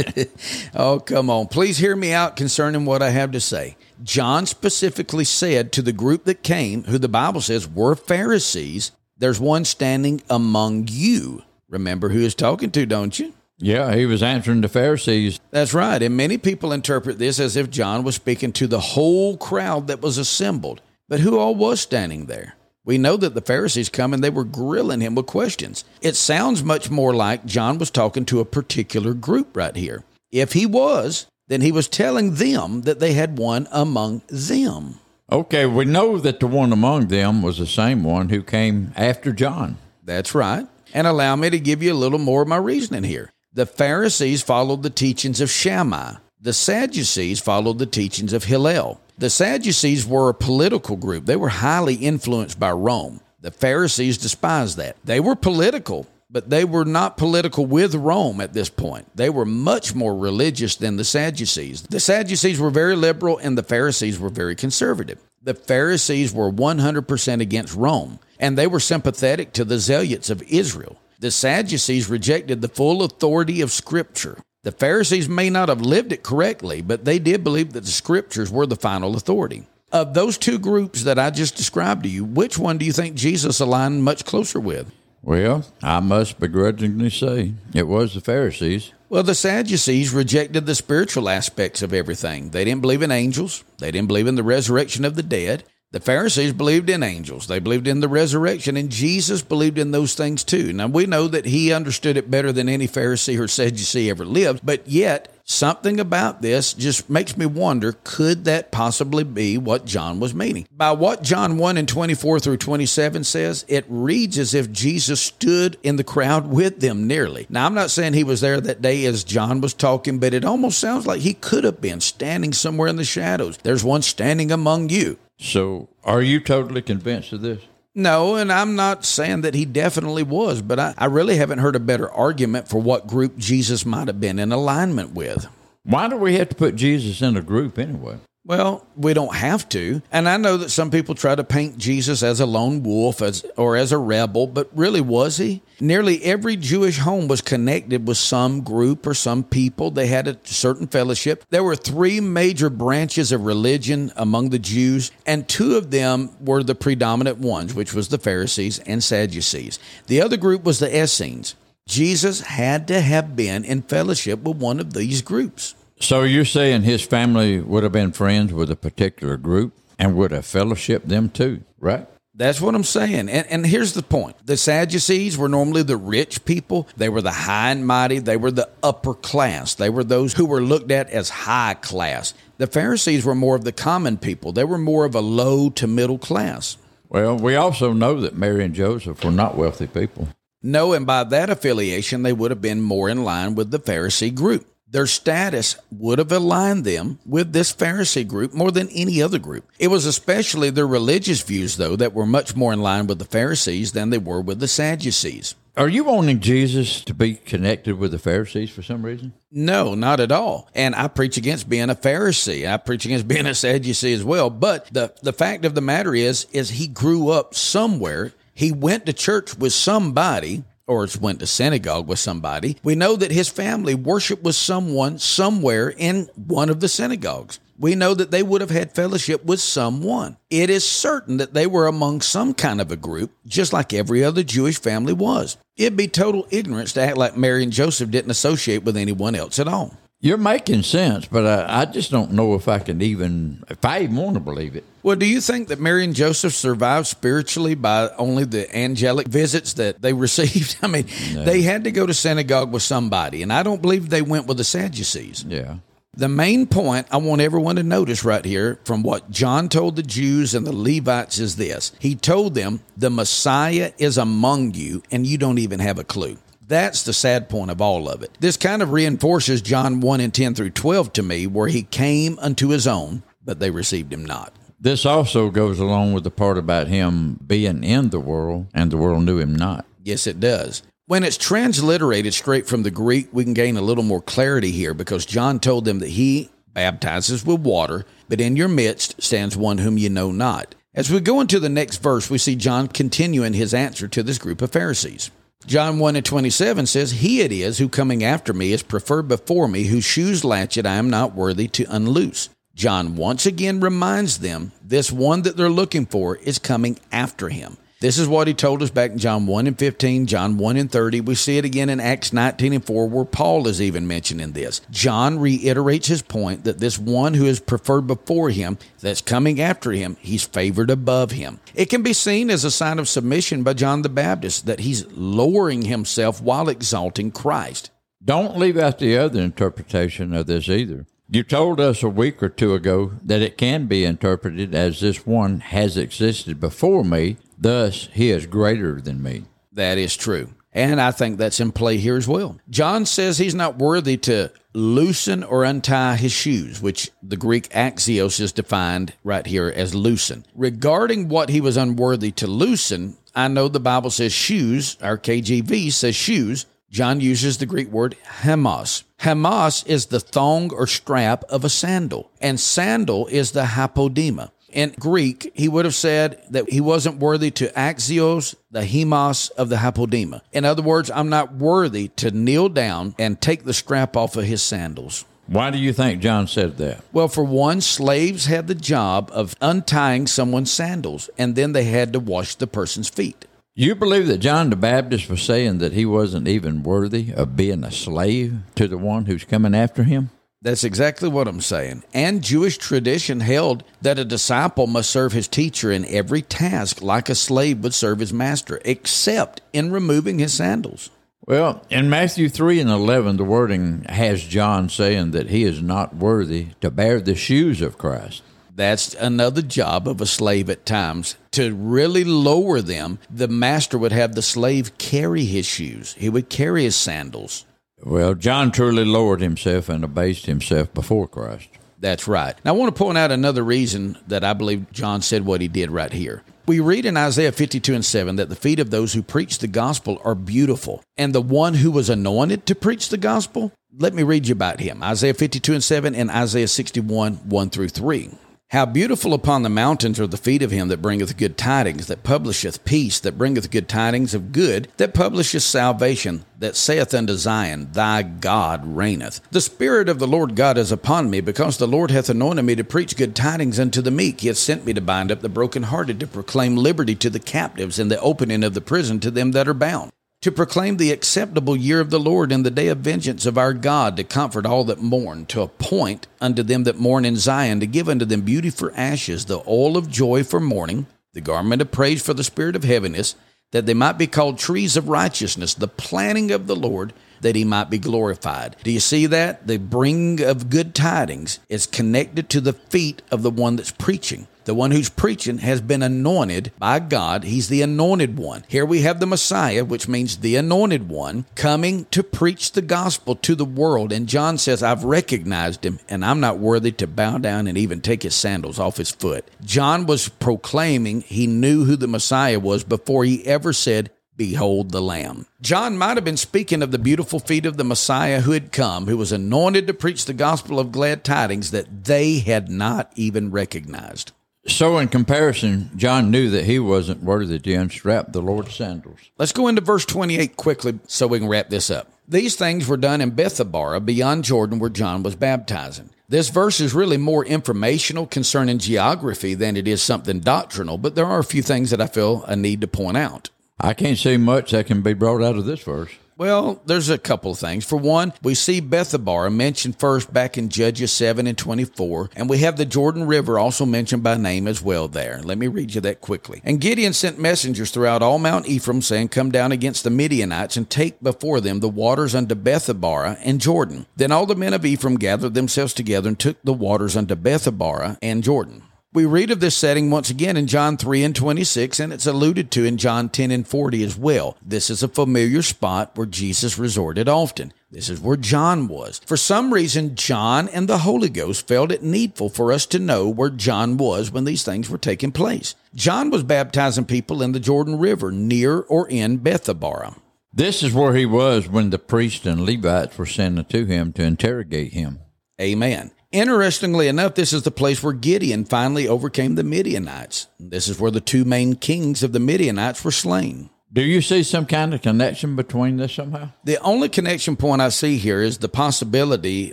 oh, 0.74 1.00
come 1.00 1.28
on. 1.28 1.48
Please 1.48 1.78
hear 1.78 1.96
me 1.96 2.12
out 2.12 2.36
concerning 2.36 2.84
what 2.84 3.02
I 3.02 3.10
have 3.10 3.32
to 3.32 3.40
say. 3.40 3.76
John 4.02 4.46
specifically 4.46 5.24
said 5.24 5.72
to 5.72 5.82
the 5.82 5.92
group 5.92 6.24
that 6.24 6.44
came, 6.44 6.84
who 6.84 6.96
the 6.96 7.08
Bible 7.08 7.40
says 7.40 7.68
were 7.68 7.96
Pharisees, 7.96 8.92
there's 9.18 9.40
one 9.40 9.64
standing 9.64 10.22
among 10.30 10.86
you. 10.88 11.42
Remember 11.68 12.08
who 12.08 12.20
he's 12.20 12.34
talking 12.36 12.70
to, 12.70 12.86
don't 12.86 13.18
you? 13.18 13.34
Yeah, 13.60 13.94
he 13.94 14.06
was 14.06 14.22
answering 14.22 14.62
the 14.62 14.68
Pharisees. 14.68 15.38
That's 15.50 15.74
right. 15.74 16.02
And 16.02 16.16
many 16.16 16.38
people 16.38 16.72
interpret 16.72 17.18
this 17.18 17.38
as 17.38 17.56
if 17.56 17.70
John 17.70 18.02
was 18.02 18.14
speaking 18.14 18.52
to 18.54 18.66
the 18.66 18.80
whole 18.80 19.36
crowd 19.36 19.86
that 19.88 20.00
was 20.00 20.18
assembled. 20.18 20.80
But 21.08 21.20
who 21.20 21.38
all 21.38 21.54
was 21.54 21.80
standing 21.80 22.26
there? 22.26 22.56
We 22.84 22.96
know 22.96 23.16
that 23.18 23.34
the 23.34 23.42
Pharisees 23.42 23.90
come 23.90 24.14
and 24.14 24.24
they 24.24 24.30
were 24.30 24.44
grilling 24.44 25.02
him 25.02 25.14
with 25.14 25.26
questions. 25.26 25.84
It 26.00 26.16
sounds 26.16 26.64
much 26.64 26.90
more 26.90 27.14
like 27.14 27.44
John 27.44 27.76
was 27.76 27.90
talking 27.90 28.24
to 28.26 28.40
a 28.40 28.46
particular 28.46 29.12
group 29.12 29.54
right 29.54 29.76
here. 29.76 30.04
If 30.32 30.54
he 30.54 30.64
was, 30.64 31.26
then 31.48 31.60
he 31.60 31.72
was 31.72 31.88
telling 31.88 32.34
them 32.34 32.82
that 32.82 33.00
they 33.00 33.12
had 33.12 33.38
one 33.38 33.68
among 33.70 34.22
them. 34.28 35.00
Okay, 35.30 35.66
we 35.66 35.84
know 35.84 36.16
that 36.18 36.40
the 36.40 36.46
one 36.46 36.72
among 36.72 37.08
them 37.08 37.42
was 37.42 37.58
the 37.58 37.66
same 37.66 38.02
one 38.02 38.30
who 38.30 38.42
came 38.42 38.92
after 38.96 39.32
John. 39.32 39.76
That's 40.02 40.34
right. 40.34 40.66
And 40.94 41.06
allow 41.06 41.36
me 41.36 41.50
to 41.50 41.60
give 41.60 41.82
you 41.82 41.92
a 41.92 41.94
little 41.94 42.18
more 42.18 42.42
of 42.42 42.48
my 42.48 42.56
reasoning 42.56 43.04
here. 43.04 43.30
The 43.52 43.66
Pharisees 43.66 44.42
followed 44.42 44.84
the 44.84 44.90
teachings 44.90 45.40
of 45.40 45.50
Shammai. 45.50 46.14
The 46.40 46.52
Sadducees 46.52 47.40
followed 47.40 47.80
the 47.80 47.86
teachings 47.86 48.32
of 48.32 48.44
Hillel. 48.44 49.00
The 49.18 49.28
Sadducees 49.28 50.06
were 50.06 50.28
a 50.28 50.34
political 50.34 50.96
group. 50.96 51.26
They 51.26 51.34
were 51.34 51.48
highly 51.48 51.96
influenced 51.96 52.60
by 52.60 52.70
Rome. 52.70 53.20
The 53.40 53.50
Pharisees 53.50 54.18
despised 54.18 54.76
that. 54.76 54.98
They 55.04 55.18
were 55.18 55.34
political, 55.34 56.06
but 56.30 56.48
they 56.48 56.64
were 56.64 56.84
not 56.84 57.16
political 57.16 57.66
with 57.66 57.92
Rome 57.96 58.40
at 58.40 58.52
this 58.52 58.70
point. 58.70 59.08
They 59.16 59.30
were 59.30 59.44
much 59.44 59.96
more 59.96 60.16
religious 60.16 60.76
than 60.76 60.96
the 60.96 61.04
Sadducees. 61.04 61.82
The 61.82 61.98
Sadducees 61.98 62.60
were 62.60 62.70
very 62.70 62.94
liberal 62.94 63.36
and 63.38 63.58
the 63.58 63.64
Pharisees 63.64 64.20
were 64.20 64.28
very 64.28 64.54
conservative. 64.54 65.18
The 65.42 65.54
Pharisees 65.54 66.32
were 66.32 66.52
100% 66.52 67.40
against 67.40 67.74
Rome, 67.74 68.20
and 68.38 68.56
they 68.56 68.68
were 68.68 68.78
sympathetic 68.78 69.52
to 69.54 69.64
the 69.64 69.80
zealots 69.80 70.30
of 70.30 70.42
Israel. 70.42 70.98
The 71.20 71.30
Sadducees 71.30 72.08
rejected 72.08 72.62
the 72.62 72.68
full 72.68 73.02
authority 73.02 73.60
of 73.60 73.70
Scripture. 73.70 74.38
The 74.62 74.72
Pharisees 74.72 75.28
may 75.28 75.50
not 75.50 75.68
have 75.68 75.82
lived 75.82 76.12
it 76.12 76.22
correctly, 76.22 76.80
but 76.80 77.04
they 77.04 77.18
did 77.18 77.44
believe 77.44 77.74
that 77.74 77.84
the 77.84 77.90
Scriptures 77.90 78.50
were 78.50 78.64
the 78.64 78.74
final 78.74 79.14
authority. 79.14 79.66
Of 79.92 80.14
those 80.14 80.38
two 80.38 80.58
groups 80.58 81.04
that 81.04 81.18
I 81.18 81.28
just 81.28 81.56
described 81.56 82.04
to 82.04 82.08
you, 82.08 82.24
which 82.24 82.56
one 82.56 82.78
do 82.78 82.86
you 82.86 82.92
think 82.92 83.16
Jesus 83.16 83.60
aligned 83.60 84.02
much 84.02 84.24
closer 84.24 84.58
with? 84.58 84.90
Well, 85.22 85.66
I 85.82 86.00
must 86.00 86.40
begrudgingly 86.40 87.10
say 87.10 87.52
it 87.74 87.86
was 87.86 88.14
the 88.14 88.22
Pharisees. 88.22 88.92
Well, 89.10 89.22
the 89.22 89.34
Sadducees 89.34 90.14
rejected 90.14 90.64
the 90.64 90.74
spiritual 90.74 91.28
aspects 91.28 91.82
of 91.82 91.92
everything. 91.92 92.48
They 92.48 92.64
didn't 92.64 92.80
believe 92.80 93.02
in 93.02 93.10
angels, 93.10 93.62
they 93.76 93.90
didn't 93.90 94.08
believe 94.08 94.26
in 94.26 94.36
the 94.36 94.42
resurrection 94.42 95.04
of 95.04 95.16
the 95.16 95.22
dead, 95.22 95.64
The 95.92 95.98
Pharisees 95.98 96.52
believed 96.52 96.88
in 96.88 97.02
angels. 97.02 97.48
They 97.48 97.58
believed 97.58 97.88
in 97.88 97.98
the 97.98 98.06
resurrection, 98.06 98.76
and 98.76 98.90
Jesus 98.90 99.42
believed 99.42 99.76
in 99.76 99.90
those 99.90 100.14
things 100.14 100.44
too. 100.44 100.72
Now, 100.72 100.86
we 100.86 101.04
know 101.04 101.26
that 101.26 101.46
he 101.46 101.72
understood 101.72 102.16
it 102.16 102.30
better 102.30 102.52
than 102.52 102.68
any 102.68 102.86
Pharisee 102.86 103.40
or 103.40 103.48
Sadducee 103.48 104.08
ever 104.08 104.24
lived, 104.24 104.60
but 104.64 104.86
yet 104.86 105.34
something 105.42 105.98
about 105.98 106.42
this 106.42 106.74
just 106.74 107.10
makes 107.10 107.36
me 107.36 107.44
wonder 107.44 107.96
could 108.04 108.44
that 108.44 108.70
possibly 108.70 109.24
be 109.24 109.58
what 109.58 109.84
John 109.84 110.20
was 110.20 110.32
meaning? 110.32 110.68
By 110.70 110.92
what 110.92 111.24
John 111.24 111.58
1 111.58 111.76
and 111.76 111.88
24 111.88 112.38
through 112.38 112.58
27 112.58 113.24
says, 113.24 113.64
it 113.66 113.84
reads 113.88 114.38
as 114.38 114.54
if 114.54 114.70
Jesus 114.70 115.20
stood 115.20 115.76
in 115.82 115.96
the 115.96 116.04
crowd 116.04 116.48
with 116.48 116.78
them 116.78 117.08
nearly. 117.08 117.46
Now, 117.48 117.66
I'm 117.66 117.74
not 117.74 117.90
saying 117.90 118.12
he 118.12 118.22
was 118.22 118.42
there 118.42 118.60
that 118.60 118.80
day 118.80 119.06
as 119.06 119.24
John 119.24 119.60
was 119.60 119.74
talking, 119.74 120.20
but 120.20 120.34
it 120.34 120.44
almost 120.44 120.78
sounds 120.78 121.04
like 121.04 121.22
he 121.22 121.34
could 121.34 121.64
have 121.64 121.80
been 121.80 122.00
standing 122.00 122.52
somewhere 122.52 122.86
in 122.86 122.94
the 122.94 123.02
shadows. 123.02 123.58
There's 123.64 123.82
one 123.82 124.02
standing 124.02 124.52
among 124.52 124.90
you. 124.90 125.18
So, 125.40 125.88
are 126.04 126.20
you 126.20 126.38
totally 126.38 126.82
convinced 126.82 127.32
of 127.32 127.40
this? 127.40 127.62
No, 127.94 128.36
and 128.36 128.52
I'm 128.52 128.76
not 128.76 129.04
saying 129.04 129.40
that 129.40 129.54
he 129.54 129.64
definitely 129.64 130.22
was, 130.22 130.62
but 130.62 130.78
I, 130.78 130.94
I 130.96 131.06
really 131.06 131.36
haven't 131.36 131.58
heard 131.58 131.74
a 131.74 131.80
better 131.80 132.10
argument 132.10 132.68
for 132.68 132.80
what 132.80 133.06
group 133.06 133.36
Jesus 133.36 133.84
might 133.84 134.06
have 134.06 134.20
been 134.20 134.38
in 134.38 134.52
alignment 134.52 135.12
with. 135.12 135.46
Why 135.82 136.08
do 136.08 136.16
we 136.16 136.34
have 136.34 136.50
to 136.50 136.54
put 136.54 136.76
Jesus 136.76 137.22
in 137.22 137.36
a 137.36 137.42
group 137.42 137.78
anyway? 137.78 138.18
Well, 138.50 138.84
we 138.96 139.14
don't 139.14 139.36
have 139.36 139.68
to. 139.68 140.02
And 140.10 140.28
I 140.28 140.36
know 140.36 140.56
that 140.56 140.70
some 140.70 140.90
people 140.90 141.14
try 141.14 141.36
to 141.36 141.44
paint 141.44 141.78
Jesus 141.78 142.20
as 142.24 142.40
a 142.40 142.46
lone 142.46 142.82
wolf 142.82 143.22
as, 143.22 143.46
or 143.56 143.76
as 143.76 143.92
a 143.92 143.96
rebel, 143.96 144.48
but 144.48 144.68
really 144.74 145.00
was 145.00 145.36
he? 145.36 145.62
Nearly 145.78 146.20
every 146.24 146.56
Jewish 146.56 146.98
home 146.98 147.28
was 147.28 147.42
connected 147.42 148.08
with 148.08 148.16
some 148.16 148.62
group 148.62 149.06
or 149.06 149.14
some 149.14 149.44
people. 149.44 149.92
They 149.92 150.08
had 150.08 150.26
a 150.26 150.36
certain 150.42 150.88
fellowship. 150.88 151.44
There 151.50 151.62
were 151.62 151.76
three 151.76 152.18
major 152.18 152.70
branches 152.70 153.30
of 153.30 153.44
religion 153.44 154.10
among 154.16 154.50
the 154.50 154.58
Jews, 154.58 155.12
and 155.24 155.48
two 155.48 155.76
of 155.76 155.92
them 155.92 156.30
were 156.40 156.64
the 156.64 156.74
predominant 156.74 157.38
ones, 157.38 157.72
which 157.72 157.94
was 157.94 158.08
the 158.08 158.18
Pharisees 158.18 158.80
and 158.80 159.00
Sadducees. 159.00 159.78
The 160.08 160.20
other 160.20 160.36
group 160.36 160.64
was 160.64 160.80
the 160.80 161.04
Essenes. 161.04 161.54
Jesus 161.86 162.40
had 162.40 162.88
to 162.88 163.00
have 163.00 163.36
been 163.36 163.64
in 163.64 163.82
fellowship 163.82 164.42
with 164.42 164.56
one 164.56 164.80
of 164.80 164.92
these 164.92 165.22
groups. 165.22 165.76
So 166.00 166.22
you're 166.22 166.46
saying 166.46 166.82
his 166.82 167.02
family 167.02 167.60
would 167.60 167.82
have 167.82 167.92
been 167.92 168.12
friends 168.12 168.52
with 168.52 168.70
a 168.70 168.76
particular 168.76 169.36
group 169.36 169.74
and 169.98 170.16
would 170.16 170.30
have 170.30 170.44
fellowshipped 170.44 171.04
them 171.04 171.28
too, 171.28 171.62
right? 171.78 172.06
That's 172.34 172.60
what 172.60 172.74
I'm 172.74 172.84
saying. 172.84 173.28
And, 173.28 173.46
and 173.48 173.66
here's 173.66 173.92
the 173.92 174.02
point 174.02 174.34
the 174.46 174.56
Sadducees 174.56 175.36
were 175.36 175.48
normally 175.48 175.82
the 175.82 175.98
rich 175.98 176.46
people, 176.46 176.88
they 176.96 177.10
were 177.10 177.20
the 177.20 177.30
high 177.30 177.70
and 177.70 177.86
mighty, 177.86 178.18
they 178.18 178.38
were 178.38 178.50
the 178.50 178.70
upper 178.82 179.12
class, 179.12 179.74
they 179.74 179.90
were 179.90 180.02
those 180.02 180.32
who 180.32 180.46
were 180.46 180.62
looked 180.62 180.90
at 180.90 181.10
as 181.10 181.28
high 181.28 181.74
class. 181.74 182.32
The 182.56 182.66
Pharisees 182.66 183.26
were 183.26 183.34
more 183.34 183.56
of 183.56 183.64
the 183.64 183.72
common 183.72 184.16
people, 184.16 184.52
they 184.52 184.64
were 184.64 184.78
more 184.78 185.04
of 185.04 185.14
a 185.14 185.20
low 185.20 185.68
to 185.70 185.86
middle 185.86 186.18
class. 186.18 186.78
Well, 187.10 187.36
we 187.36 187.56
also 187.56 187.92
know 187.92 188.20
that 188.20 188.36
Mary 188.36 188.64
and 188.64 188.74
Joseph 188.74 189.22
were 189.22 189.32
not 189.32 189.56
wealthy 189.56 189.86
people. 189.86 190.28
No, 190.62 190.92
and 190.92 191.06
by 191.06 191.24
that 191.24 191.50
affiliation, 191.50 192.22
they 192.22 192.32
would 192.32 192.50
have 192.50 192.62
been 192.62 192.80
more 192.80 193.08
in 193.08 193.24
line 193.24 193.54
with 193.54 193.70
the 193.70 193.80
Pharisee 193.80 194.34
group. 194.34 194.69
Their 194.90 195.06
status 195.06 195.76
would 195.92 196.18
have 196.18 196.32
aligned 196.32 196.84
them 196.84 197.20
with 197.24 197.52
this 197.52 197.72
Pharisee 197.72 198.26
group 198.26 198.52
more 198.52 198.72
than 198.72 198.88
any 198.88 199.22
other 199.22 199.38
group. 199.38 199.70
It 199.78 199.88
was 199.88 200.04
especially 200.04 200.70
their 200.70 200.86
religious 200.86 201.42
views, 201.42 201.76
though, 201.76 201.94
that 201.96 202.12
were 202.12 202.26
much 202.26 202.56
more 202.56 202.72
in 202.72 202.80
line 202.80 203.06
with 203.06 203.20
the 203.20 203.24
Pharisees 203.24 203.92
than 203.92 204.10
they 204.10 204.18
were 204.18 204.40
with 204.40 204.58
the 204.58 204.66
Sadducees. 204.66 205.54
Are 205.76 205.88
you 205.88 206.04
wanting 206.04 206.40
Jesus 206.40 207.02
to 207.04 207.14
be 207.14 207.34
connected 207.34 207.96
with 207.96 208.10
the 208.10 208.18
Pharisees 208.18 208.70
for 208.70 208.82
some 208.82 209.04
reason? 209.04 209.32
No, 209.52 209.94
not 209.94 210.18
at 210.18 210.32
all. 210.32 210.68
And 210.74 210.96
I 210.96 211.06
preach 211.06 211.36
against 211.36 211.68
being 211.68 211.88
a 211.88 211.94
Pharisee. 211.94 212.68
I 212.68 212.76
preach 212.76 213.04
against 213.04 213.28
being 213.28 213.46
a 213.46 213.54
Sadducee 213.54 214.12
as 214.12 214.24
well. 214.24 214.50
But 214.50 214.92
the, 214.92 215.14
the 215.22 215.32
fact 215.32 215.64
of 215.64 215.76
the 215.76 215.80
matter 215.80 216.14
is, 216.14 216.46
is 216.52 216.70
he 216.70 216.88
grew 216.88 217.28
up 217.28 217.54
somewhere. 217.54 218.32
He 218.52 218.72
went 218.72 219.06
to 219.06 219.12
church 219.12 219.56
with 219.56 219.72
somebody 219.72 220.64
or 220.90 221.06
went 221.20 221.38
to 221.38 221.46
synagogue 221.46 222.08
with 222.08 222.18
somebody, 222.18 222.76
we 222.82 222.96
know 222.96 223.14
that 223.14 223.30
his 223.30 223.48
family 223.48 223.94
worshiped 223.94 224.42
with 224.42 224.56
someone 224.56 225.18
somewhere 225.18 225.88
in 225.88 226.28
one 226.34 226.68
of 226.68 226.80
the 226.80 226.88
synagogues. 226.88 227.60
We 227.78 227.94
know 227.94 228.12
that 228.12 228.30
they 228.30 228.42
would 228.42 228.60
have 228.60 228.70
had 228.70 228.94
fellowship 228.94 229.44
with 229.44 229.60
someone. 229.60 230.36
It 230.50 230.68
is 230.68 230.84
certain 230.84 231.38
that 231.38 231.54
they 231.54 231.66
were 231.66 231.86
among 231.86 232.20
some 232.20 232.52
kind 232.52 232.80
of 232.80 232.90
a 232.90 232.96
group, 232.96 233.30
just 233.46 233.72
like 233.72 233.94
every 233.94 234.22
other 234.24 234.42
Jewish 234.42 234.80
family 234.80 235.12
was. 235.12 235.56
It'd 235.76 235.96
be 235.96 236.08
total 236.08 236.46
ignorance 236.50 236.92
to 236.94 237.02
act 237.02 237.16
like 237.16 237.36
Mary 237.36 237.62
and 237.62 237.72
Joseph 237.72 238.10
didn't 238.10 238.32
associate 238.32 238.82
with 238.82 238.96
anyone 238.96 239.34
else 239.34 239.58
at 239.58 239.68
all. 239.68 239.96
You're 240.22 240.36
making 240.36 240.82
sense, 240.82 241.24
but 241.24 241.46
I, 241.46 241.80
I, 241.80 241.84
just 241.86 242.10
don't 242.10 242.32
know 242.32 242.54
if 242.54 242.68
I 242.68 242.78
can 242.78 243.00
even, 243.00 243.64
if 243.70 243.82
I 243.82 244.00
even 244.00 244.16
want 244.16 244.34
to 244.34 244.40
believe 244.40 244.76
it. 244.76 244.84
Well, 245.02 245.16
do 245.16 245.24
you 245.24 245.40
think 245.40 245.68
that 245.68 245.80
Mary 245.80 246.04
and 246.04 246.14
Joseph 246.14 246.52
survived 246.52 247.06
spiritually 247.06 247.74
by 247.74 248.10
only 248.18 248.44
the 248.44 248.76
angelic 248.76 249.28
visits 249.28 249.72
that 249.74 250.02
they 250.02 250.12
received? 250.26 250.76
I 250.82 250.88
mean, 250.88 251.06
no. 251.32 251.44
they 251.44 251.62
had 251.62 251.84
to 251.84 251.90
go 251.90 252.04
to 252.04 252.12
synagogue 252.12 252.70
with 252.70 252.82
somebody, 252.82 253.42
and 253.42 253.50
I 253.50 253.62
don't 253.62 253.80
believe 253.80 254.10
they 254.10 254.20
went 254.20 254.46
with 254.46 254.58
the 254.58 254.64
Sadducees. 254.64 255.46
Yeah. 255.48 255.76
The 256.12 256.28
main 256.28 256.66
point 256.66 257.06
I 257.10 257.16
want 257.16 257.40
everyone 257.40 257.76
to 257.76 257.82
notice 257.82 258.22
right 258.22 258.44
here 258.44 258.78
from 258.84 259.02
what 259.02 259.30
John 259.30 259.70
told 259.70 259.96
the 259.96 260.02
Jews 260.02 260.54
and 260.54 260.66
the 260.66 260.72
Levites 260.74 261.38
is 261.38 261.56
this. 261.56 261.92
He 261.98 262.14
told 262.14 262.54
them, 262.54 262.80
The 262.96 263.08
Messiah 263.10 263.92
is 263.96 264.18
among 264.18 264.74
you, 264.74 265.02
and 265.10 265.26
you 265.26 265.38
don't 265.38 265.58
even 265.58 265.80
have 265.80 265.98
a 265.98 266.04
clue. 266.04 266.36
That's 266.70 267.02
the 267.02 267.12
sad 267.12 267.48
point 267.48 267.72
of 267.72 267.80
all 267.80 268.08
of 268.08 268.22
it. 268.22 268.30
This 268.38 268.56
kind 268.56 268.80
of 268.80 268.92
reinforces 268.92 269.60
John 269.60 269.98
1 269.98 270.20
and 270.20 270.32
10 270.32 270.54
through 270.54 270.70
12 270.70 271.12
to 271.14 271.22
me, 271.24 271.48
where 271.48 271.66
he 271.66 271.82
came 271.82 272.38
unto 272.38 272.68
his 272.68 272.86
own, 272.86 273.24
but 273.44 273.58
they 273.58 273.72
received 273.72 274.12
him 274.12 274.24
not. 274.24 274.54
This 274.78 275.04
also 275.04 275.50
goes 275.50 275.80
along 275.80 276.12
with 276.12 276.22
the 276.22 276.30
part 276.30 276.58
about 276.58 276.86
him 276.86 277.40
being 277.44 277.82
in 277.82 278.10
the 278.10 278.20
world 278.20 278.68
and 278.72 278.92
the 278.92 278.96
world 278.96 279.24
knew 279.24 279.38
him 279.38 279.52
not. 279.52 279.84
Yes, 280.04 280.28
it 280.28 280.38
does. 280.38 280.84
When 281.06 281.24
it's 281.24 281.36
transliterated 281.36 282.34
straight 282.34 282.68
from 282.68 282.84
the 282.84 282.92
Greek, 282.92 283.26
we 283.32 283.42
can 283.42 283.52
gain 283.52 283.76
a 283.76 283.82
little 283.82 284.04
more 284.04 284.22
clarity 284.22 284.70
here 284.70 284.94
because 284.94 285.26
John 285.26 285.58
told 285.58 285.84
them 285.84 285.98
that 285.98 286.10
he 286.10 286.50
baptizes 286.72 287.44
with 287.44 287.62
water, 287.62 288.06
but 288.28 288.40
in 288.40 288.54
your 288.54 288.68
midst 288.68 289.20
stands 289.20 289.56
one 289.56 289.78
whom 289.78 289.98
you 289.98 290.08
know 290.08 290.30
not. 290.30 290.76
As 290.94 291.10
we 291.10 291.18
go 291.18 291.40
into 291.40 291.58
the 291.58 291.68
next 291.68 291.96
verse, 291.96 292.30
we 292.30 292.38
see 292.38 292.54
John 292.54 292.86
continuing 292.86 293.54
his 293.54 293.74
answer 293.74 294.06
to 294.06 294.22
this 294.22 294.38
group 294.38 294.62
of 294.62 294.70
Pharisees. 294.70 295.32
John 295.66 295.98
1 295.98 296.16
and 296.16 296.24
27 296.24 296.86
says, 296.86 297.10
He 297.12 297.42
it 297.42 297.52
is 297.52 297.78
who 297.78 297.88
coming 297.88 298.24
after 298.24 298.52
me 298.52 298.72
is 298.72 298.82
preferred 298.82 299.28
before 299.28 299.68
me, 299.68 299.84
whose 299.84 300.04
shoes 300.04 300.42
latchet 300.42 300.86
I 300.86 300.94
am 300.94 301.10
not 301.10 301.34
worthy 301.34 301.68
to 301.68 301.84
unloose. 301.94 302.48
John 302.74 303.14
once 303.14 303.44
again 303.44 303.80
reminds 303.80 304.38
them 304.38 304.72
this 304.82 305.12
one 305.12 305.42
that 305.42 305.56
they're 305.56 305.68
looking 305.68 306.06
for 306.06 306.36
is 306.36 306.58
coming 306.58 306.98
after 307.12 307.50
him. 307.50 307.76
This 308.00 308.18
is 308.18 308.26
what 308.26 308.48
he 308.48 308.54
told 308.54 308.82
us 308.82 308.88
back 308.88 309.10
in 309.10 309.18
John 309.18 309.46
1 309.46 309.66
and 309.66 309.78
15, 309.78 310.24
John 310.24 310.56
1 310.56 310.76
and 310.78 310.90
30. 310.90 311.20
We 311.20 311.34
see 311.34 311.58
it 311.58 311.66
again 311.66 311.90
in 311.90 312.00
Acts 312.00 312.32
19 312.32 312.72
and 312.72 312.82
4, 312.84 313.06
where 313.06 313.26
Paul 313.26 313.68
is 313.68 313.82
even 313.82 314.06
mentioning 314.06 314.52
this. 314.52 314.80
John 314.90 315.38
reiterates 315.38 316.06
his 316.06 316.22
point 316.22 316.64
that 316.64 316.78
this 316.78 316.98
one 316.98 317.34
who 317.34 317.44
is 317.44 317.60
preferred 317.60 318.06
before 318.06 318.48
him, 318.48 318.78
that's 319.00 319.20
coming 319.20 319.60
after 319.60 319.92
him, 319.92 320.16
he's 320.20 320.46
favored 320.46 320.88
above 320.88 321.32
him. 321.32 321.60
It 321.74 321.90
can 321.90 322.02
be 322.02 322.14
seen 322.14 322.48
as 322.48 322.64
a 322.64 322.70
sign 322.70 322.98
of 322.98 323.06
submission 323.06 323.64
by 323.64 323.74
John 323.74 324.00
the 324.00 324.08
Baptist 324.08 324.64
that 324.64 324.80
he's 324.80 325.06
lowering 325.12 325.82
himself 325.82 326.40
while 326.40 326.70
exalting 326.70 327.30
Christ. 327.32 327.90
Don't 328.24 328.56
leave 328.56 328.78
out 328.78 328.98
the 328.98 329.18
other 329.18 329.42
interpretation 329.42 330.32
of 330.32 330.46
this 330.46 330.70
either. 330.70 331.04
You 331.28 331.42
told 331.42 331.78
us 331.80 332.02
a 332.02 332.08
week 332.08 332.42
or 332.42 332.48
two 332.48 332.72
ago 332.72 333.12
that 333.22 333.42
it 333.42 333.58
can 333.58 333.86
be 333.86 334.06
interpreted 334.06 334.74
as 334.74 335.00
this 335.00 335.26
one 335.26 335.60
has 335.60 335.98
existed 335.98 336.58
before 336.58 337.04
me, 337.04 337.36
Thus, 337.60 338.08
he 338.12 338.30
is 338.30 338.46
greater 338.46 339.00
than 339.00 339.22
me. 339.22 339.44
That 339.72 339.98
is 339.98 340.16
true. 340.16 340.54
And 340.72 341.00
I 341.00 341.10
think 341.10 341.36
that's 341.36 341.60
in 341.60 341.72
play 341.72 341.98
here 341.98 342.16
as 342.16 342.28
well. 342.28 342.58
John 342.70 343.04
says 343.04 343.38
he's 343.38 343.54
not 343.54 343.78
worthy 343.78 344.16
to 344.18 344.52
loosen 344.72 345.42
or 345.42 345.64
untie 345.64 346.16
his 346.16 346.32
shoes, 346.32 346.80
which 346.80 347.10
the 347.22 347.36
Greek 347.36 347.68
axios 347.70 348.40
is 348.40 348.52
defined 348.52 349.14
right 349.24 349.46
here 349.46 349.72
as 349.74 349.94
loosen. 349.94 350.46
Regarding 350.54 351.28
what 351.28 351.48
he 351.48 351.60
was 351.60 351.76
unworthy 351.76 352.30
to 352.32 352.46
loosen, 352.46 353.16
I 353.34 353.48
know 353.48 353.68
the 353.68 353.80
Bible 353.80 354.10
says 354.10 354.32
shoes, 354.32 354.96
our 355.02 355.18
KJV 355.18 355.92
says 355.92 356.14
shoes. 356.14 356.66
John 356.90 357.20
uses 357.20 357.58
the 357.58 357.66
Greek 357.66 357.88
word 357.88 358.16
hemos. 358.42 359.04
Hemos 359.20 359.84
is 359.86 360.06
the 360.06 360.18
thong 360.18 360.72
or 360.72 360.86
strap 360.86 361.44
of 361.44 361.64
a 361.64 361.68
sandal, 361.68 362.30
and 362.40 362.58
sandal 362.58 363.26
is 363.26 363.52
the 363.52 363.62
hypodema. 363.62 364.50
In 364.72 364.94
Greek, 364.98 365.50
he 365.54 365.68
would 365.68 365.84
have 365.84 365.94
said 365.94 366.42
that 366.50 366.70
he 366.70 366.80
wasn't 366.80 367.18
worthy 367.18 367.50
to 367.52 367.68
axios, 367.68 368.54
the 368.70 368.84
hemos 368.84 369.50
of 369.50 369.68
the 369.68 369.76
hypodema. 369.76 370.40
In 370.52 370.64
other 370.64 370.82
words, 370.82 371.10
I'm 371.10 371.28
not 371.28 371.54
worthy 371.54 372.08
to 372.16 372.30
kneel 372.30 372.68
down 372.68 373.14
and 373.18 373.40
take 373.40 373.64
the 373.64 373.74
strap 373.74 374.16
off 374.16 374.36
of 374.36 374.44
his 374.44 374.62
sandals. 374.62 375.24
Why 375.46 375.70
do 375.70 375.78
you 375.78 375.92
think 375.92 376.22
John 376.22 376.46
said 376.46 376.76
that? 376.76 377.02
Well, 377.12 377.26
for 377.26 377.42
one, 377.42 377.80
slaves 377.80 378.46
had 378.46 378.68
the 378.68 378.74
job 378.74 379.30
of 379.32 379.56
untying 379.60 380.28
someone's 380.28 380.70
sandals, 380.70 381.28
and 381.36 381.56
then 381.56 381.72
they 381.72 381.84
had 381.84 382.12
to 382.12 382.20
wash 382.20 382.54
the 382.54 382.68
person's 382.68 383.08
feet. 383.08 383.46
You 383.74 383.96
believe 383.96 384.28
that 384.28 384.38
John 384.38 384.70
the 384.70 384.76
Baptist 384.76 385.28
was 385.28 385.42
saying 385.42 385.78
that 385.78 385.92
he 385.92 386.06
wasn't 386.06 386.46
even 386.46 386.84
worthy 386.84 387.32
of 387.32 387.56
being 387.56 387.82
a 387.82 387.90
slave 387.90 388.58
to 388.76 388.86
the 388.86 388.98
one 388.98 389.26
who's 389.26 389.44
coming 389.44 389.74
after 389.74 390.04
him? 390.04 390.30
That's 390.62 390.84
exactly 390.84 391.30
what 391.30 391.48
I'm 391.48 391.62
saying. 391.62 392.04
And 392.12 392.42
Jewish 392.42 392.76
tradition 392.76 393.40
held 393.40 393.82
that 394.02 394.18
a 394.18 394.26
disciple 394.26 394.86
must 394.86 395.08
serve 395.08 395.32
his 395.32 395.48
teacher 395.48 395.90
in 395.90 396.04
every 396.04 396.42
task 396.42 397.00
like 397.00 397.30
a 397.30 397.34
slave 397.34 397.78
would 397.78 397.94
serve 397.94 398.18
his 398.18 398.32
master, 398.32 398.78
except 398.84 399.62
in 399.72 399.90
removing 399.90 400.38
his 400.38 400.52
sandals. 400.52 401.08
Well, 401.46 401.82
in 401.88 402.10
Matthew 402.10 402.50
3 402.50 402.78
and 402.78 402.90
11, 402.90 403.38
the 403.38 403.44
wording 403.44 404.04
has 404.10 404.44
John 404.44 404.90
saying 404.90 405.30
that 405.30 405.48
he 405.48 405.64
is 405.64 405.80
not 405.80 406.14
worthy 406.14 406.68
to 406.82 406.90
bear 406.90 407.22
the 407.22 407.34
shoes 407.34 407.80
of 407.80 407.96
Christ. 407.96 408.42
That's 408.76 409.14
another 409.14 409.62
job 409.62 410.06
of 410.06 410.20
a 410.20 410.26
slave 410.26 410.68
at 410.68 410.84
times. 410.84 411.36
To 411.52 411.74
really 411.74 412.22
lower 412.22 412.82
them, 412.82 413.18
the 413.30 413.48
master 413.48 413.96
would 413.96 414.12
have 414.12 414.34
the 414.34 414.42
slave 414.42 414.96
carry 414.98 415.44
his 415.44 415.64
shoes, 415.64 416.14
he 416.18 416.28
would 416.28 416.50
carry 416.50 416.84
his 416.84 416.96
sandals. 416.96 417.64
Well, 418.02 418.34
John 418.34 418.70
truly 418.70 419.04
lowered 419.04 419.40
himself 419.40 419.88
and 419.88 420.02
abased 420.02 420.46
himself 420.46 420.92
before 420.94 421.28
Christ. 421.28 421.68
That's 421.98 422.26
right. 422.26 422.54
Now, 422.64 422.72
I 422.72 422.76
want 422.76 422.94
to 422.94 422.98
point 422.98 423.18
out 423.18 423.30
another 423.30 423.62
reason 423.62 424.18
that 424.26 424.42
I 424.42 424.54
believe 424.54 424.90
John 424.90 425.20
said 425.20 425.44
what 425.44 425.60
he 425.60 425.68
did 425.68 425.90
right 425.90 426.12
here. 426.12 426.42
We 426.66 426.80
read 426.80 427.04
in 427.04 427.16
Isaiah 427.16 427.52
52 427.52 427.94
and 427.94 428.04
7 428.04 428.36
that 428.36 428.48
the 428.48 428.56
feet 428.56 428.80
of 428.80 428.90
those 428.90 429.12
who 429.12 429.22
preach 429.22 429.58
the 429.58 429.66
gospel 429.66 430.20
are 430.24 430.34
beautiful, 430.34 431.02
and 431.18 431.34
the 431.34 431.42
one 431.42 431.74
who 431.74 431.90
was 431.90 432.08
anointed 432.08 432.64
to 432.66 432.74
preach 432.74 433.08
the 433.08 433.18
gospel, 433.18 433.72
let 433.98 434.14
me 434.14 434.22
read 434.22 434.46
you 434.46 434.52
about 434.52 434.80
him. 434.80 435.02
Isaiah 435.02 435.34
52 435.34 435.74
and 435.74 435.84
7 435.84 436.14
and 436.14 436.30
Isaiah 436.30 436.68
61, 436.68 437.34
1 437.34 437.70
through 437.70 437.88
3. 437.88 438.30
How 438.70 438.86
beautiful 438.86 439.34
upon 439.34 439.64
the 439.64 439.68
mountains 439.68 440.20
are 440.20 440.28
the 440.28 440.36
feet 440.36 440.62
of 440.62 440.70
him 440.70 440.86
that 440.88 441.02
bringeth 441.02 441.36
good 441.36 441.58
tidings, 441.58 442.06
that 442.06 442.22
publisheth 442.22 442.84
peace, 442.84 443.18
that 443.18 443.36
bringeth 443.36 443.72
good 443.72 443.88
tidings 443.88 444.32
of 444.32 444.52
good, 444.52 444.86
that 444.96 445.12
publisheth 445.12 445.64
salvation, 445.64 446.44
that 446.60 446.76
saith 446.76 447.12
unto 447.12 447.34
Zion, 447.34 447.88
Thy 447.90 448.22
God 448.22 448.86
reigneth. 448.86 449.40
The 449.50 449.60
Spirit 449.60 450.08
of 450.08 450.20
the 450.20 450.28
Lord 450.28 450.54
God 450.54 450.78
is 450.78 450.92
upon 450.92 451.30
me, 451.30 451.40
because 451.40 451.78
the 451.78 451.88
Lord 451.88 452.12
hath 452.12 452.30
anointed 452.30 452.64
me 452.64 452.76
to 452.76 452.84
preach 452.84 453.16
good 453.16 453.34
tidings 453.34 453.80
unto 453.80 454.00
the 454.00 454.12
meek. 454.12 454.42
He 454.42 454.46
hath 454.46 454.56
sent 454.56 454.86
me 454.86 454.92
to 454.92 455.00
bind 455.00 455.32
up 455.32 455.40
the 455.40 455.48
brokenhearted, 455.48 456.20
to 456.20 456.28
proclaim 456.28 456.76
liberty 456.76 457.16
to 457.16 457.28
the 457.28 457.40
captives, 457.40 457.98
and 457.98 458.08
the 458.08 458.20
opening 458.20 458.62
of 458.62 458.74
the 458.74 458.80
prison 458.80 459.18
to 459.18 459.32
them 459.32 459.50
that 459.50 459.66
are 459.66 459.74
bound 459.74 460.12
to 460.40 460.50
proclaim 460.50 460.96
the 460.96 461.12
acceptable 461.12 461.76
year 461.76 462.00
of 462.00 462.10
the 462.10 462.20
Lord 462.20 462.50
and 462.50 462.64
the 462.64 462.70
day 462.70 462.88
of 462.88 462.98
vengeance 462.98 463.44
of 463.44 463.58
our 463.58 463.74
God, 463.74 464.16
to 464.16 464.24
comfort 464.24 464.64
all 464.64 464.84
that 464.84 465.02
mourn, 465.02 465.44
to 465.46 465.60
appoint 465.60 466.26
unto 466.40 466.62
them 466.62 466.84
that 466.84 466.98
mourn 466.98 467.26
in 467.26 467.36
Zion, 467.36 467.80
to 467.80 467.86
give 467.86 468.08
unto 468.08 468.24
them 468.24 468.40
beauty 468.40 468.70
for 468.70 468.92
ashes, 468.96 469.44
the 469.44 469.62
oil 469.68 469.98
of 469.98 470.08
joy 470.10 470.42
for 470.42 470.58
mourning, 470.58 471.06
the 471.34 471.42
garment 471.42 471.82
of 471.82 471.92
praise 471.92 472.22
for 472.22 472.32
the 472.32 472.44
spirit 472.44 472.74
of 472.74 472.84
heaviness, 472.84 473.34
that 473.72 473.84
they 473.84 473.94
might 473.94 474.18
be 474.18 474.26
called 474.26 474.58
trees 474.58 474.96
of 474.96 475.08
righteousness, 475.08 475.74
the 475.74 475.86
planting 475.86 476.50
of 476.50 476.66
the 476.66 476.76
Lord, 476.76 477.12
that 477.40 477.56
he 477.56 477.64
might 477.64 477.90
be 477.90 477.98
glorified. 477.98 478.76
Do 478.82 478.90
you 478.90 479.00
see 479.00 479.26
that? 479.26 479.66
The 479.66 479.78
bring 479.78 480.40
of 480.42 480.70
good 480.70 480.94
tidings 480.94 481.58
is 481.68 481.86
connected 481.86 482.48
to 482.50 482.60
the 482.60 482.72
feet 482.72 483.22
of 483.30 483.42
the 483.42 483.50
one 483.50 483.76
that's 483.76 483.92
preaching. 483.92 484.46
The 484.64 484.74
one 484.74 484.90
who's 484.90 485.08
preaching 485.08 485.58
has 485.58 485.80
been 485.80 486.02
anointed 486.02 486.70
by 486.78 487.00
God. 487.00 487.44
He's 487.44 487.68
the 487.68 487.82
anointed 487.82 488.38
one. 488.38 488.64
Here 488.68 488.84
we 488.84 489.00
have 489.00 489.18
the 489.18 489.26
Messiah, 489.26 489.84
which 489.84 490.06
means 490.06 490.36
the 490.36 490.54
anointed 490.54 491.08
one, 491.08 491.46
coming 491.54 492.04
to 492.12 492.22
preach 492.22 492.72
the 492.72 492.82
gospel 492.82 493.34
to 493.36 493.54
the 493.54 493.64
world. 493.64 494.12
And 494.12 494.28
John 494.28 494.58
says, 494.58 494.82
I've 494.82 495.02
recognized 495.02 495.84
him, 495.84 495.98
and 496.08 496.24
I'm 496.24 496.40
not 496.40 496.58
worthy 496.58 496.92
to 496.92 497.06
bow 497.06 497.38
down 497.38 497.66
and 497.66 497.78
even 497.78 498.00
take 498.00 498.22
his 498.22 498.34
sandals 498.34 498.78
off 498.78 498.98
his 498.98 499.10
foot. 499.10 499.50
John 499.64 500.06
was 500.06 500.28
proclaiming 500.28 501.22
he 501.22 501.46
knew 501.46 501.84
who 501.84 501.96
the 501.96 502.06
Messiah 502.06 502.60
was 502.60 502.84
before 502.84 503.24
he 503.24 503.44
ever 503.46 503.72
said, 503.72 504.10
Behold 504.40 504.90
the 504.90 505.02
Lamb. 505.02 505.44
John 505.60 505.98
might 505.98 506.16
have 506.16 506.24
been 506.24 506.38
speaking 506.38 506.82
of 506.82 506.92
the 506.92 506.98
beautiful 506.98 507.40
feet 507.40 507.66
of 507.66 507.76
the 507.76 507.84
Messiah 507.84 508.40
who 508.40 508.52
had 508.52 508.72
come, 508.72 509.06
who 509.06 509.18
was 509.18 509.32
anointed 509.32 509.86
to 509.86 509.92
preach 509.92 510.24
the 510.24 510.32
gospel 510.32 510.80
of 510.80 510.90
glad 510.90 511.24
tidings 511.24 511.72
that 511.72 512.04
they 512.04 512.38
had 512.38 512.70
not 512.70 513.12
even 513.16 513.50
recognized. 513.50 514.32
So, 514.66 514.96
in 514.96 515.08
comparison, 515.08 515.90
John 515.94 516.30
knew 516.30 516.48
that 516.48 516.64
he 516.64 516.78
wasn't 516.78 517.22
worthy 517.22 517.58
to 517.58 517.74
unstrap 517.74 518.32
the 518.32 518.40
Lord's 518.40 518.74
sandals. 518.74 519.18
Let's 519.36 519.52
go 519.52 519.68
into 519.68 519.82
verse 519.82 520.06
28 520.06 520.56
quickly 520.56 521.00
so 521.06 521.26
we 521.26 521.40
can 521.40 521.46
wrap 521.48 521.68
this 521.68 521.90
up. 521.90 522.10
These 522.26 522.56
things 522.56 522.88
were 522.88 522.96
done 522.96 523.20
in 523.20 523.32
Bethabara 523.32 524.02
beyond 524.02 524.44
Jordan 524.44 524.78
where 524.78 524.88
John 524.88 525.22
was 525.22 525.36
baptizing. 525.36 526.08
This 526.30 526.48
verse 526.48 526.80
is 526.80 526.94
really 526.94 527.18
more 527.18 527.44
informational 527.44 528.26
concerning 528.26 528.78
geography 528.78 529.52
than 529.52 529.76
it 529.76 529.86
is 529.86 530.00
something 530.00 530.40
doctrinal, 530.40 530.96
but 530.96 531.14
there 531.14 531.26
are 531.26 531.40
a 531.40 531.44
few 531.44 531.60
things 531.60 531.90
that 531.90 532.00
I 532.00 532.06
feel 532.06 532.42
a 532.44 532.56
need 532.56 532.80
to 532.80 532.88
point 532.88 533.18
out. 533.18 533.50
I 533.82 533.94
can't 533.94 534.18
see 534.18 534.36
much 534.36 534.72
that 534.72 534.86
can 534.86 535.02
be 535.02 535.14
brought 535.14 535.42
out 535.42 535.56
of 535.56 535.64
this 535.64 535.82
verse. 535.82 536.10
Well, 536.40 536.80
there's 536.86 537.10
a 537.10 537.18
couple 537.18 537.50
of 537.50 537.58
things. 537.58 537.84
For 537.84 537.96
one, 537.96 538.32
we 538.42 538.54
see 538.54 538.80
Bethabara 538.80 539.54
mentioned 539.54 540.00
first 540.00 540.32
back 540.32 540.56
in 540.56 540.70
Judges 540.70 541.12
7 541.12 541.46
and 541.46 541.58
24, 541.58 542.30
and 542.34 542.48
we 542.48 542.58
have 542.58 542.78
the 542.78 542.86
Jordan 542.86 543.26
River 543.26 543.58
also 543.58 543.84
mentioned 543.84 544.22
by 544.22 544.38
name 544.38 544.66
as 544.66 544.80
well 544.80 545.06
there. 545.06 545.42
Let 545.44 545.58
me 545.58 545.66
read 545.66 545.94
you 545.94 546.00
that 546.00 546.22
quickly. 546.22 546.62
And 546.64 546.80
Gideon 546.80 547.12
sent 547.12 547.38
messengers 547.38 547.90
throughout 547.90 548.22
all 548.22 548.38
Mount 548.38 548.66
Ephraim, 548.66 549.02
saying, 549.02 549.28
Come 549.28 549.50
down 549.50 549.70
against 549.70 550.02
the 550.02 550.08
Midianites 550.08 550.78
and 550.78 550.88
take 550.88 551.22
before 551.22 551.60
them 551.60 551.80
the 551.80 551.90
waters 551.90 552.34
unto 552.34 552.54
Bethabara 552.54 553.38
and 553.44 553.60
Jordan. 553.60 554.06
Then 554.16 554.32
all 554.32 554.46
the 554.46 554.56
men 554.56 554.72
of 554.72 554.86
Ephraim 554.86 555.16
gathered 555.16 555.52
themselves 555.52 555.92
together 555.92 556.28
and 556.28 556.38
took 556.38 556.56
the 556.64 556.72
waters 556.72 557.18
unto 557.18 557.36
Bethabara 557.36 558.16
and 558.22 558.42
Jordan. 558.42 558.84
We 559.12 559.24
read 559.24 559.50
of 559.50 559.58
this 559.58 559.76
setting 559.76 560.08
once 560.12 560.30
again 560.30 560.56
in 560.56 560.68
John 560.68 560.96
3 560.96 561.24
and 561.24 561.34
26, 561.34 561.98
and 561.98 562.12
it's 562.12 562.28
alluded 562.28 562.70
to 562.70 562.84
in 562.84 562.96
John 562.96 563.28
10 563.28 563.50
and 563.50 563.66
40 563.66 564.04
as 564.04 564.16
well. 564.16 564.56
This 564.62 564.88
is 564.88 565.02
a 565.02 565.08
familiar 565.08 565.62
spot 565.62 566.12
where 566.14 566.28
Jesus 566.28 566.78
resorted 566.78 567.28
often. 567.28 567.72
This 567.90 568.08
is 568.08 568.20
where 568.20 568.36
John 568.36 568.86
was. 568.86 569.20
For 569.26 569.36
some 569.36 569.74
reason, 569.74 570.14
John 570.14 570.68
and 570.68 570.86
the 570.86 570.98
Holy 570.98 571.28
Ghost 571.28 571.66
felt 571.66 571.90
it 571.90 572.04
needful 572.04 572.50
for 572.50 572.72
us 572.72 572.86
to 572.86 573.00
know 573.00 573.28
where 573.28 573.50
John 573.50 573.96
was 573.96 574.30
when 574.30 574.44
these 574.44 574.62
things 574.62 574.88
were 574.88 574.96
taking 574.96 575.32
place. 575.32 575.74
John 575.92 576.30
was 576.30 576.44
baptizing 576.44 577.04
people 577.04 577.42
in 577.42 577.50
the 577.50 577.58
Jordan 577.58 577.98
River 577.98 578.30
near 578.30 578.78
or 578.78 579.08
in 579.08 579.40
Bethabara. 579.40 580.20
This 580.54 580.84
is 580.84 580.94
where 580.94 581.16
he 581.16 581.26
was 581.26 581.68
when 581.68 581.90
the 581.90 581.98
priests 581.98 582.46
and 582.46 582.60
Levites 582.60 583.18
were 583.18 583.26
sent 583.26 583.68
to 583.70 583.84
him 583.86 584.12
to 584.12 584.22
interrogate 584.22 584.92
him. 584.92 585.18
Amen. 585.60 586.12
Interestingly 586.32 587.08
enough, 587.08 587.34
this 587.34 587.52
is 587.52 587.64
the 587.64 587.72
place 587.72 588.04
where 588.04 588.12
Gideon 588.12 588.64
finally 588.64 589.08
overcame 589.08 589.56
the 589.56 589.64
Midianites. 589.64 590.46
This 590.60 590.86
is 590.86 591.00
where 591.00 591.10
the 591.10 591.20
two 591.20 591.44
main 591.44 591.74
kings 591.74 592.22
of 592.22 592.30
the 592.32 592.38
Midianites 592.38 593.04
were 593.04 593.10
slain. 593.10 593.68
Do 593.92 594.02
you 594.02 594.22
see 594.22 594.44
some 594.44 594.66
kind 594.66 594.94
of 594.94 595.02
connection 595.02 595.56
between 595.56 595.96
this 595.96 596.12
somehow? 596.12 596.50
The 596.62 596.80
only 596.82 597.08
connection 597.08 597.56
point 597.56 597.82
I 597.82 597.88
see 597.88 598.18
here 598.18 598.40
is 598.40 598.58
the 598.58 598.68
possibility 598.68 599.72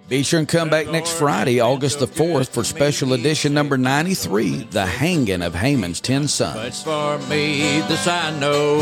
Be 0.07 0.23
sure 0.23 0.38
and 0.38 0.47
come 0.47 0.69
back 0.69 0.88
next 0.88 1.12
Friday, 1.12 1.61
August 1.61 1.99
the 1.99 2.07
4th, 2.07 2.51
for 2.51 2.62
special 2.62 3.14
edition 3.14 3.55
number 3.55 3.79
93 3.79 4.64
The 4.64 4.85
Hanging 4.85 5.40
of 5.40 5.55
Haman's 5.55 5.99
Ten 5.99 6.29
Sons. 6.29 6.85
But 6.85 7.19
for 7.21 7.29
me, 7.31 7.81
this 7.88 8.07
I 8.07 8.38
know. 8.38 8.77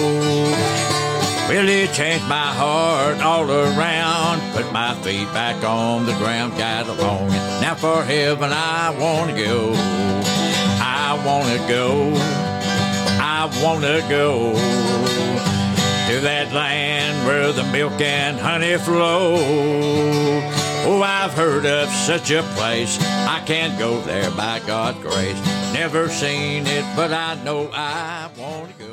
Really 1.48 1.86
changed 1.92 2.26
my 2.26 2.52
heart 2.52 3.20
all 3.20 3.48
around. 3.48 4.40
Put 4.52 4.72
my 4.72 4.94
feet 5.02 5.26
back 5.32 5.62
on 5.64 6.06
the 6.06 6.12
ground, 6.14 6.58
got 6.58 6.88
along. 6.88 7.28
Now 7.28 7.76
for 7.76 8.02
heaven 8.02 8.50
I 8.52 8.90
want 8.98 9.30
to 9.30 9.36
go. 9.36 9.74
I 9.76 11.22
want 11.24 11.46
to 11.46 11.68
go. 11.68 12.14
I 13.22 13.48
want 13.62 13.82
to 13.84 14.04
go 14.08 14.54
to 16.12 16.20
that 16.20 16.52
land 16.52 17.24
where 17.28 17.52
the 17.52 17.62
milk 17.64 18.00
and 18.00 18.40
honey 18.40 18.76
flow. 18.76 20.61
Oh, 20.84 21.00
I've 21.00 21.32
heard 21.32 21.64
of 21.64 21.88
such 21.88 22.32
a 22.32 22.42
place. 22.56 22.98
I 23.00 23.40
can't 23.46 23.78
go 23.78 24.00
there 24.00 24.30
by 24.32 24.60
God's 24.66 24.98
grace. 24.98 25.40
Never 25.72 26.08
seen 26.08 26.66
it, 26.66 26.84
but 26.96 27.12
I 27.12 27.34
know 27.44 27.70
I 27.72 28.28
want 28.36 28.76
to 28.76 28.84
go. 28.84 28.91